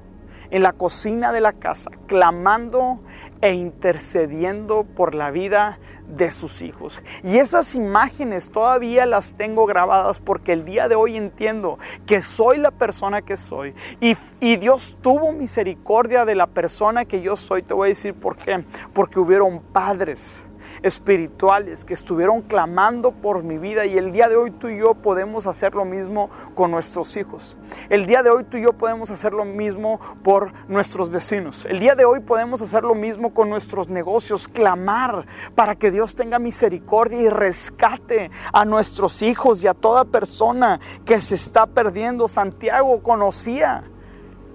en 0.52 0.64
la 0.64 0.74
cocina 0.74 1.32
de 1.32 1.42
la 1.42 1.54
casa, 1.54 1.92
clamando 2.08 3.00
e 3.42 3.54
intercediendo 3.54 4.84
por 4.84 5.16
la 5.16 5.32
vida 5.32 5.80
de 6.08 6.32
sus 6.32 6.62
hijos. 6.62 7.04
Y 7.24 7.38
esas 7.38 7.76
imágenes 7.76 8.52
todavía 8.52 9.06
las 9.06 9.36
tengo 9.36 9.66
grabadas 9.66 10.20
porque 10.20 10.54
el 10.54 10.66
día 10.66 10.88
de 10.88 10.96
hoy 10.96 11.16
entiendo 11.16 11.78
que 12.06 12.22
soy 12.22 12.58
la 12.58 12.72
persona 12.72 13.22
que 13.22 13.38
soy. 13.38 13.74
Y, 14.02 14.16
Dios 14.58 14.98
tuvo 15.02 15.32
misericordia 15.32 16.26
de 16.26 16.36
la 16.36 16.48
persona 16.48 17.06
que 17.06 17.22
yo 17.22 17.36
soy. 17.36 17.64
Te 17.64 17.74
voy 17.74 17.88
a 17.88 17.90
decir 17.90 18.14
por 18.14 18.38
qué. 18.38 18.66
Porque 18.94 19.20
hubieron 19.20 19.60
padres 19.60 20.49
espirituales 20.82 21.86
que 21.86 21.94
estuvieron 21.94 22.42
clamando 22.42 23.12
por 23.12 23.44
mi 23.44 23.58
vida 23.58 23.86
y 23.86 23.98
el 23.98 24.12
día 24.12 24.30
de 24.30 24.36
hoy 24.36 24.52
tú 24.52 24.68
y 24.68 24.80
yo 24.80 24.94
podemos 24.94 25.48
hacer 25.48 25.76
lo 25.76 25.86
mismo 25.86 26.30
con 26.56 26.72
nuestros 26.72 27.16
hijos. 27.18 27.58
El 27.90 28.06
día 28.06 28.24
de 28.24 28.30
hoy 28.30 28.44
tú 28.44 28.58
y 28.58 28.64
yo 28.64 28.74
podemos 28.74 29.10
hacer 29.12 29.34
lo 29.34 29.46
mismo 29.46 30.00
por 30.24 30.52
nuestros 30.68 31.10
vecinos. 31.10 31.66
El 31.66 31.80
día 31.80 31.96
de 31.96 32.06
hoy 32.06 32.20
podemos 32.20 32.62
hacer 32.62 32.84
lo 32.84 32.96
mismo 32.96 33.34
con 33.34 33.50
nuestros 33.50 33.90
negocios, 33.90 34.48
clamar 34.48 35.26
para 35.56 35.76
que 35.76 35.92
Dios 35.92 36.16
tenga 36.16 36.40
misericordia 36.40 37.22
y 37.22 37.30
rescate 37.30 38.32
a 38.54 38.66
nuestros 38.66 39.22
hijos 39.22 39.64
y 39.64 39.68
a 39.68 39.74
toda 39.74 40.06
persona 40.06 40.80
que 41.06 41.22
se 41.22 41.36
está 41.36 41.68
perdiendo. 41.68 42.28
Santiago 42.28 43.02
conocía 43.02 43.84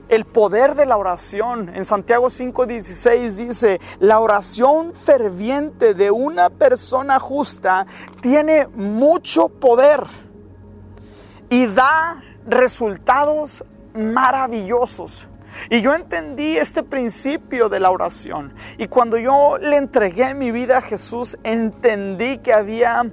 el 0.09 0.25
poder 0.25 0.75
de 0.75 0.87
la 0.87 0.97
oración. 0.97 1.71
En 1.75 1.85
Santiago 1.85 2.29
5:16 2.29 3.37
dice, 3.37 3.81
la 4.01 4.21
oración 4.21 4.93
ferviente 4.93 5.95
de 5.95 6.11
una 6.11 6.51
persona 6.51 7.19
justa 7.19 7.87
tiene 8.21 8.67
mucho 8.75 9.49
poder 9.49 10.05
y 11.49 11.67
da 11.67 12.23
resultados 12.47 13.65
maravillosos. 13.95 15.29
Y 15.71 15.81
yo 15.81 15.95
entendí 15.95 16.57
este 16.57 16.83
principio 16.83 17.69
de 17.69 17.81
la 17.81 17.91
oración. 17.91 18.55
Y 18.77 18.89
cuando 18.89 19.19
yo 19.19 19.59
le 19.59 19.77
entregué 19.77 20.35
mi 20.35 20.51
vida 20.51 20.79
a 20.79 20.83
Jesús, 20.83 21.39
entendí 21.45 22.39
que 22.39 22.53
había 22.53 23.05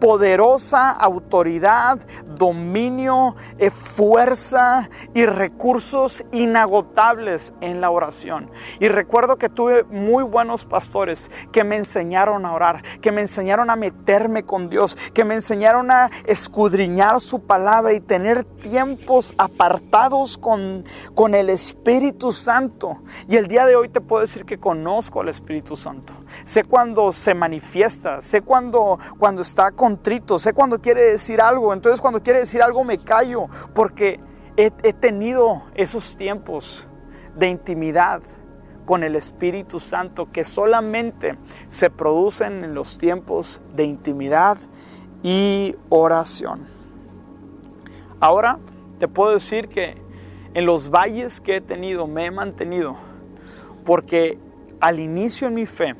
poderosa 0.00 0.90
autoridad, 0.90 1.98
dominio, 2.36 3.36
eh, 3.58 3.70
fuerza 3.70 4.88
y 5.14 5.26
recursos 5.26 6.24
inagotables 6.32 7.52
en 7.60 7.80
la 7.80 7.90
oración. 7.90 8.50
Y 8.80 8.88
recuerdo 8.88 9.36
que 9.36 9.48
tuve 9.48 9.84
muy 9.84 10.22
buenos 10.22 10.64
pastores 10.64 11.30
que 11.52 11.64
me 11.64 11.76
enseñaron 11.76 12.46
a 12.46 12.52
orar, 12.52 12.82
que 13.00 13.12
me 13.12 13.20
enseñaron 13.20 13.70
a 13.70 13.76
meterme 13.76 14.44
con 14.44 14.68
Dios, 14.68 14.96
que 15.12 15.24
me 15.24 15.34
enseñaron 15.34 15.90
a 15.90 16.10
escudriñar 16.26 17.20
su 17.20 17.40
palabra 17.40 17.92
y 17.92 18.00
tener 18.00 18.44
tiempos 18.44 19.34
apartados 19.38 20.38
con, 20.38 20.84
con 21.14 21.34
el 21.34 21.50
Espíritu 21.50 22.32
Santo. 22.32 22.98
Y 23.28 23.36
el 23.36 23.48
día 23.48 23.66
de 23.66 23.76
hoy 23.76 23.88
te 23.88 24.00
puedo 24.00 24.22
decir 24.22 24.44
que 24.44 24.58
conozco 24.58 25.20
al 25.20 25.28
Espíritu 25.28 25.76
Santo. 25.76 26.12
Sé 26.44 26.64
cuando 26.64 27.12
se 27.12 27.34
manifiesta, 27.34 28.20
sé 28.20 28.42
cuando, 28.42 28.98
cuando 29.18 29.42
está 29.42 29.70
contrito, 29.70 30.38
sé 30.38 30.52
cuando 30.52 30.80
quiere 30.80 31.02
decir 31.02 31.40
algo. 31.40 31.72
Entonces 31.72 32.00
cuando 32.00 32.22
quiere 32.22 32.40
decir 32.40 32.62
algo 32.62 32.84
me 32.84 32.98
callo 32.98 33.46
porque 33.74 34.20
he, 34.56 34.72
he 34.82 34.92
tenido 34.92 35.62
esos 35.74 36.16
tiempos 36.16 36.88
de 37.36 37.48
intimidad 37.48 38.22
con 38.84 39.04
el 39.04 39.16
Espíritu 39.16 39.80
Santo 39.80 40.32
que 40.32 40.44
solamente 40.44 41.36
se 41.68 41.90
producen 41.90 42.64
en 42.64 42.74
los 42.74 42.96
tiempos 42.96 43.60
de 43.74 43.84
intimidad 43.84 44.56
y 45.22 45.76
oración. 45.90 46.66
Ahora 48.20 48.58
te 48.98 49.06
puedo 49.06 49.32
decir 49.32 49.68
que 49.68 49.96
en 50.54 50.66
los 50.66 50.90
valles 50.90 51.40
que 51.40 51.56
he 51.56 51.60
tenido 51.60 52.06
me 52.06 52.24
he 52.24 52.30
mantenido 52.30 52.96
porque 53.84 54.38
al 54.80 54.98
inicio 55.00 55.48
en 55.48 55.54
mi 55.54 55.66
fe 55.66 55.94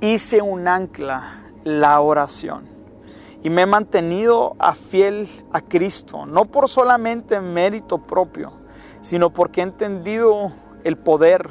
hice 0.00 0.42
un 0.42 0.68
ancla, 0.68 1.50
la 1.64 2.00
oración. 2.00 2.68
Y 3.42 3.50
me 3.50 3.62
he 3.62 3.66
mantenido 3.66 4.56
a 4.58 4.74
fiel 4.74 5.28
a 5.52 5.60
Cristo, 5.60 6.26
no 6.26 6.46
por 6.46 6.68
solamente 6.68 7.40
mérito 7.40 7.98
propio, 7.98 8.52
sino 9.00 9.30
porque 9.30 9.60
he 9.60 9.64
entendido 9.64 10.52
el 10.84 10.96
poder 10.96 11.48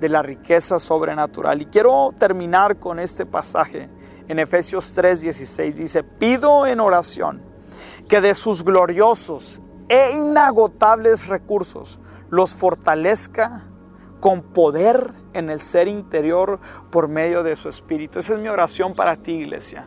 de 0.00 0.08
la 0.08 0.22
riqueza 0.22 0.78
sobrenatural. 0.78 1.60
Y 1.62 1.66
quiero 1.66 2.14
terminar 2.18 2.78
con 2.78 2.98
este 2.98 3.26
pasaje 3.26 3.88
en 4.28 4.38
Efesios 4.38 4.96
3:16. 4.96 5.74
Dice, 5.74 6.02
pido 6.02 6.66
en 6.66 6.80
oración 6.80 7.42
que 8.08 8.20
de 8.20 8.34
sus 8.34 8.64
gloriosos 8.64 9.60
e 9.88 10.12
inagotables 10.16 11.26
recursos 11.26 12.00
los 12.30 12.54
fortalezca 12.54 13.66
con 14.20 14.42
poder 14.42 15.12
en 15.32 15.50
el 15.50 15.60
ser 15.60 15.88
interior 15.88 16.58
por 16.90 17.08
medio 17.08 17.42
de 17.42 17.56
su 17.56 17.68
Espíritu. 17.68 18.18
Esa 18.18 18.34
es 18.34 18.40
mi 18.40 18.48
oración 18.48 18.94
para 18.94 19.16
ti, 19.16 19.32
iglesia 19.32 19.86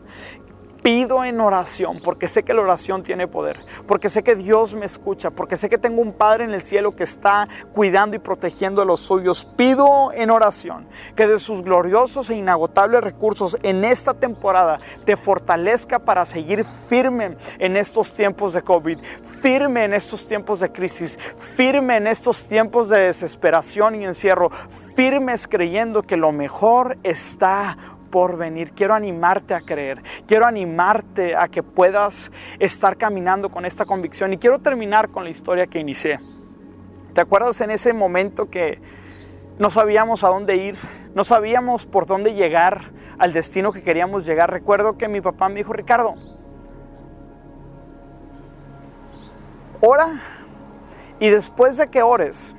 pido 0.83 1.23
en 1.23 1.39
oración, 1.39 1.99
porque 2.03 2.27
sé 2.27 2.43
que 2.43 2.53
la 2.53 2.61
oración 2.61 3.01
tiene 3.01 3.27
poder, 3.27 3.57
porque 3.87 4.09
sé 4.09 4.21
que 4.21 4.35
Dios 4.35 4.75
me 4.75 4.85
escucha, 4.85 5.31
porque 5.31 5.55
sé 5.55 5.69
que 5.69 5.77
tengo 5.77 6.01
un 6.01 6.11
Padre 6.11 6.43
en 6.43 6.53
el 6.53 6.61
cielo 6.61 6.95
que 6.95 7.03
está 7.03 7.47
cuidando 7.73 8.17
y 8.17 8.19
protegiendo 8.19 8.81
a 8.81 8.85
los 8.85 8.99
suyos. 8.99 9.45
Pido 9.45 10.11
en 10.11 10.29
oración 10.29 10.85
que 11.15 11.25
de 11.25 11.39
sus 11.39 11.63
gloriosos 11.63 12.29
e 12.29 12.35
inagotables 12.35 13.01
recursos 13.01 13.57
en 13.63 13.85
esta 13.85 14.13
temporada 14.13 14.79
te 15.05 15.15
fortalezca 15.15 15.99
para 15.99 16.25
seguir 16.25 16.65
firme 16.89 17.37
en 17.59 17.77
estos 17.77 18.13
tiempos 18.13 18.53
de 18.53 18.61
COVID, 18.61 18.99
firme 19.41 19.85
en 19.85 19.93
estos 19.93 20.27
tiempos 20.27 20.59
de 20.59 20.71
crisis, 20.71 21.17
firme 21.37 21.95
en 21.95 22.07
estos 22.07 22.47
tiempos 22.47 22.89
de 22.89 22.99
desesperación 22.99 24.01
y 24.01 24.05
encierro, 24.05 24.49
firmes 24.95 25.47
creyendo 25.47 26.03
que 26.03 26.17
lo 26.17 26.33
mejor 26.33 26.97
está 27.03 27.77
por 28.13 28.37
venir. 28.37 28.73
Quiero 28.73 28.93
animarte 28.93 29.55
a 29.55 29.61
creer. 29.61 30.03
Quiero 30.27 30.45
animarte 30.45 31.35
a 31.35 31.47
que 31.47 31.63
puedas 31.63 32.31
estar 32.59 32.95
caminando 32.95 33.49
con 33.49 33.65
esta 33.65 33.87
convicción. 33.87 34.31
Y 34.33 34.37
quiero 34.37 34.59
terminar 34.59 35.09
con 35.09 35.23
la 35.23 35.31
historia 35.31 35.65
que 35.65 35.79
inicié. 35.79 36.19
¿Te 37.15 37.21
acuerdas 37.21 37.59
en 37.61 37.71
ese 37.71 37.91
momento 37.91 38.51
que 38.51 38.79
no 39.57 39.71
sabíamos 39.71 40.23
a 40.23 40.27
dónde 40.27 40.57
ir? 40.57 40.75
No 41.15 41.23
sabíamos 41.23 41.87
por 41.87 42.05
dónde 42.05 42.35
llegar 42.35 42.91
al 43.17 43.33
destino 43.33 43.71
que 43.71 43.81
queríamos 43.81 44.27
llegar. 44.27 44.51
Recuerdo 44.51 44.95
que 44.95 45.07
mi 45.07 45.19
papá 45.19 45.49
me 45.49 45.55
dijo, 45.55 45.73
Ricardo, 45.73 46.13
ora 49.81 50.21
y 51.19 51.29
después 51.29 51.77
de 51.77 51.87
que 51.87 52.03
ores, 52.03 52.53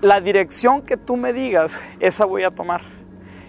la 0.00 0.20
dirección 0.20 0.82
que 0.82 0.96
tú 0.96 1.16
me 1.16 1.32
digas, 1.32 1.80
esa 2.00 2.24
voy 2.24 2.42
a 2.42 2.50
tomar. 2.50 2.97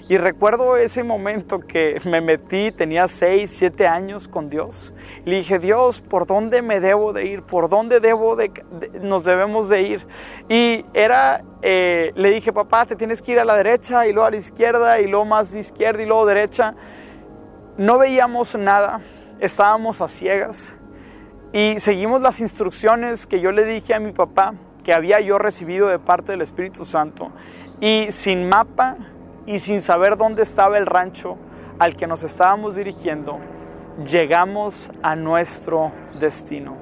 Y 0.09 0.17
recuerdo 0.17 0.75
ese 0.75 1.03
momento 1.03 1.59
que 1.59 2.01
me 2.05 2.19
metí, 2.19 2.71
tenía 2.71 3.07
6, 3.07 3.49
7 3.55 3.85
años 3.85 4.27
con 4.27 4.49
Dios. 4.49 4.91
Le 5.23 5.35
dije, 5.35 5.59
Dios, 5.59 6.01
¿por 6.01 6.25
dónde 6.25 6.63
me 6.63 6.79
debo 6.79 7.13
de 7.13 7.27
ir? 7.27 7.43
¿Por 7.43 7.69
dónde 7.69 7.99
debo 7.99 8.35
de, 8.35 8.51
nos 9.03 9.23
debemos 9.23 9.69
de 9.69 9.83
ir? 9.83 10.07
Y 10.49 10.83
era, 10.95 11.43
eh, 11.61 12.11
le 12.15 12.31
dije, 12.31 12.51
papá, 12.51 12.87
te 12.87 12.95
tienes 12.95 13.21
que 13.21 13.33
ir 13.33 13.39
a 13.39 13.45
la 13.45 13.55
derecha 13.55 14.07
y 14.07 14.11
luego 14.11 14.25
a 14.25 14.31
la 14.31 14.37
izquierda 14.37 14.99
y 14.99 15.05
luego 15.05 15.25
más 15.25 15.55
izquierda 15.55 16.01
y 16.01 16.07
luego 16.07 16.25
derecha. 16.25 16.73
No 17.77 17.99
veíamos 17.99 18.55
nada, 18.55 19.01
estábamos 19.39 20.01
a 20.01 20.07
ciegas 20.07 20.75
y 21.53 21.79
seguimos 21.79 22.19
las 22.19 22.39
instrucciones 22.39 23.27
que 23.27 23.41
yo 23.41 23.51
le 23.51 23.63
dije 23.63 23.93
a 23.93 23.99
mi 23.99 24.11
papá 24.11 24.55
que 24.83 24.91
había 24.91 25.19
yo 25.19 25.37
recibido 25.37 25.87
de 25.87 25.99
parte 25.99 26.31
del 26.31 26.41
Espíritu 26.41 26.83
Santo. 26.83 27.31
Y 27.79 28.07
sin 28.09 28.49
mapa, 28.49 28.97
y 29.49 29.57
sin 29.57 29.81
saber 29.81 30.15
dónde 30.15 30.43
estaba 30.43 30.77
el 30.77 30.85
rancho 30.85 31.35
al 31.79 31.97
que 31.97 32.05
nos 32.05 32.21
estábamos 32.21 32.75
dirigiendo, 32.75 33.39
llegamos 34.05 34.91
a 35.01 35.15
nuestro 35.15 35.91
destino. 36.19 36.75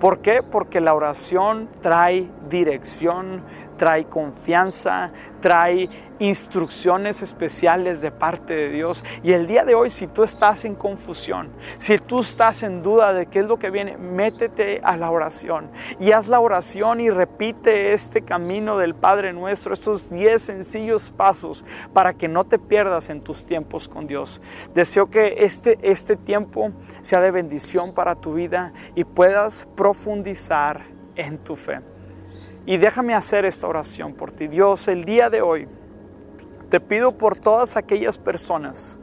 ¿Por 0.00 0.18
qué? 0.18 0.42
Porque 0.42 0.80
la 0.80 0.94
oración 0.94 1.68
trae 1.80 2.28
dirección, 2.50 3.44
trae 3.76 4.06
confianza, 4.06 5.12
trae 5.40 5.88
instrucciones 6.22 7.20
especiales 7.20 8.00
de 8.00 8.12
parte 8.12 8.54
de 8.54 8.68
Dios. 8.68 9.04
Y 9.24 9.32
el 9.32 9.48
día 9.48 9.64
de 9.64 9.74
hoy, 9.74 9.90
si 9.90 10.06
tú 10.06 10.22
estás 10.22 10.64
en 10.64 10.76
confusión, 10.76 11.50
si 11.78 11.98
tú 11.98 12.20
estás 12.20 12.62
en 12.62 12.80
duda 12.80 13.12
de 13.12 13.26
qué 13.26 13.40
es 13.40 13.46
lo 13.46 13.58
que 13.58 13.70
viene, 13.70 13.96
métete 13.96 14.80
a 14.84 14.96
la 14.96 15.10
oración 15.10 15.70
y 15.98 16.12
haz 16.12 16.28
la 16.28 16.38
oración 16.38 17.00
y 17.00 17.10
repite 17.10 17.92
este 17.92 18.22
camino 18.22 18.78
del 18.78 18.94
Padre 18.94 19.32
nuestro, 19.32 19.74
estos 19.74 20.10
10 20.10 20.40
sencillos 20.40 21.10
pasos 21.10 21.64
para 21.92 22.14
que 22.14 22.28
no 22.28 22.44
te 22.44 22.60
pierdas 22.60 23.10
en 23.10 23.20
tus 23.20 23.44
tiempos 23.44 23.88
con 23.88 24.06
Dios. 24.06 24.40
Deseo 24.74 25.10
que 25.10 25.44
este, 25.44 25.76
este 25.82 26.14
tiempo 26.16 26.70
sea 27.00 27.20
de 27.20 27.32
bendición 27.32 27.94
para 27.94 28.14
tu 28.14 28.34
vida 28.34 28.72
y 28.94 29.02
puedas 29.02 29.66
profundizar 29.74 30.84
en 31.16 31.38
tu 31.38 31.56
fe. 31.56 31.80
Y 32.64 32.76
déjame 32.76 33.12
hacer 33.14 33.44
esta 33.44 33.66
oración 33.66 34.14
por 34.14 34.30
ti. 34.30 34.46
Dios, 34.46 34.86
el 34.86 35.04
día 35.04 35.28
de 35.28 35.42
hoy 35.42 35.66
te 36.72 36.80
pido 36.80 37.12
por 37.12 37.36
todas 37.36 37.76
aquellas 37.76 38.16
personas 38.16 38.98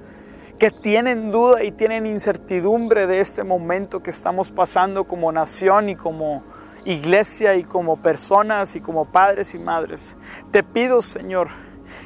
que 0.58 0.71
tienen 0.71 1.29
duda 1.29 1.63
y 1.63 1.71
tienen 1.71 2.08
incertidumbre 2.08 3.05
de 3.05 3.19
este 3.19 3.43
momento 3.43 4.01
que 4.01 4.10
estamos 4.10 4.51
pasando 4.51 5.03
como 5.03 5.32
nación 5.32 5.88
y 5.89 5.95
como 5.95 6.43
iglesia 6.84 7.58
y 7.58 7.63
como 7.63 8.01
personas 8.01 8.75
y 8.75 8.82
como 8.82 9.12
padres 9.12 9.53
y 9.53 9.60
madres. 9.60 10.17
Te 10.49 10.63
pido, 10.63 11.03
Señor, 11.03 11.49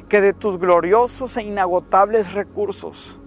que 0.06 0.20
de 0.20 0.34
tus 0.34 0.58
gloriosos 0.58 1.34
e 1.38 1.44
inagotables 1.44 2.34
recursos 2.34 3.18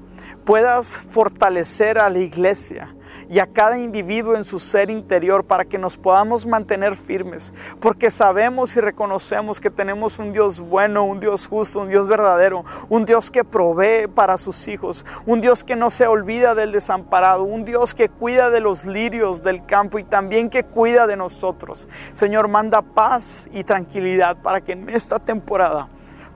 puedas 0.45 0.99
fortalecer 1.09 1.97
a 1.97 2.07
la 2.07 2.19
iglesia 2.19 2.95
y 3.29 3.39
a 3.39 3.47
cada 3.47 3.77
individuo 3.77 4.35
en 4.35 4.43
su 4.43 4.59
ser 4.59 4.89
interior 4.89 5.43
para 5.43 5.65
que 5.65 5.77
nos 5.77 5.97
podamos 5.97 6.45
mantener 6.45 6.95
firmes, 6.95 7.53
porque 7.79 8.09
sabemos 8.09 8.75
y 8.77 8.81
reconocemos 8.81 9.59
que 9.59 9.69
tenemos 9.69 10.19
un 10.19 10.31
Dios 10.31 10.59
bueno, 10.59 11.03
un 11.03 11.19
Dios 11.19 11.47
justo, 11.47 11.81
un 11.81 11.89
Dios 11.89 12.07
verdadero, 12.07 12.63
un 12.89 13.05
Dios 13.05 13.31
que 13.31 13.43
provee 13.43 14.07
para 14.07 14.37
sus 14.37 14.67
hijos, 14.67 15.05
un 15.25 15.41
Dios 15.41 15.63
que 15.63 15.75
no 15.75 15.89
se 15.89 16.07
olvida 16.07 16.55
del 16.55 16.71
desamparado, 16.71 17.43
un 17.43 17.65
Dios 17.65 17.93
que 17.93 18.09
cuida 18.09 18.49
de 18.49 18.59
los 18.59 18.85
lirios 18.85 19.41
del 19.41 19.65
campo 19.65 19.99
y 19.99 20.03
también 20.03 20.49
que 20.49 20.63
cuida 20.63 21.07
de 21.07 21.17
nosotros. 21.17 21.87
Señor, 22.13 22.47
manda 22.47 22.81
paz 22.81 23.49
y 23.53 23.63
tranquilidad 23.63 24.37
para 24.41 24.61
que 24.61 24.73
en 24.73 24.89
esta 24.89 25.19
temporada 25.19 25.89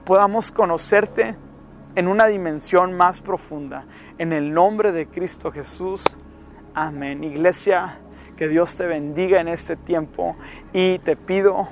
podamos 0.04 0.52
conocerte 0.52 1.36
en 1.94 2.08
una 2.08 2.26
dimensión 2.26 2.92
más 2.94 3.20
profunda. 3.20 3.84
En 4.18 4.32
el 4.32 4.52
nombre 4.52 4.92
de 4.92 5.06
Cristo 5.06 5.50
Jesús. 5.50 6.16
Amén. 6.74 7.22
Iglesia, 7.22 7.98
que 8.36 8.48
Dios 8.48 8.76
te 8.76 8.86
bendiga 8.86 9.40
en 9.40 9.48
este 9.48 9.76
tiempo 9.76 10.36
y 10.72 10.98
te 11.00 11.16
pido, 11.16 11.68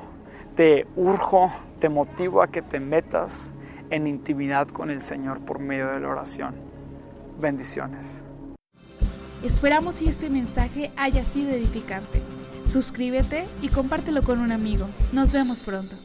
te 0.57 0.87
urjo, 0.95 1.51
te 1.79 1.89
motivo 1.89 2.43
a 2.43 2.49
que 2.49 2.61
te 2.61 2.81
metas 2.81 3.55
en 3.89 4.07
intimidad 4.07 4.69
con 4.69 4.91
el 4.91 5.01
Señor 5.01 5.41
por 5.41 5.59
medio 5.59 5.89
de 5.89 6.01
la 6.01 6.09
oración. 6.09 6.55
Bendiciones. 7.41 8.25
Esperamos 9.43 9.97
que 9.97 10.09
este 10.09 10.29
mensaje 10.29 10.91
haya 10.97 11.25
sido 11.25 11.51
edificante. 11.51 12.21
Suscríbete 12.71 13.47
y 13.63 13.69
compártelo 13.69 14.23
con 14.23 14.39
un 14.39 14.53
amigo. 14.53 14.87
Nos 15.13 15.33
vemos 15.33 15.63
pronto. 15.63 15.97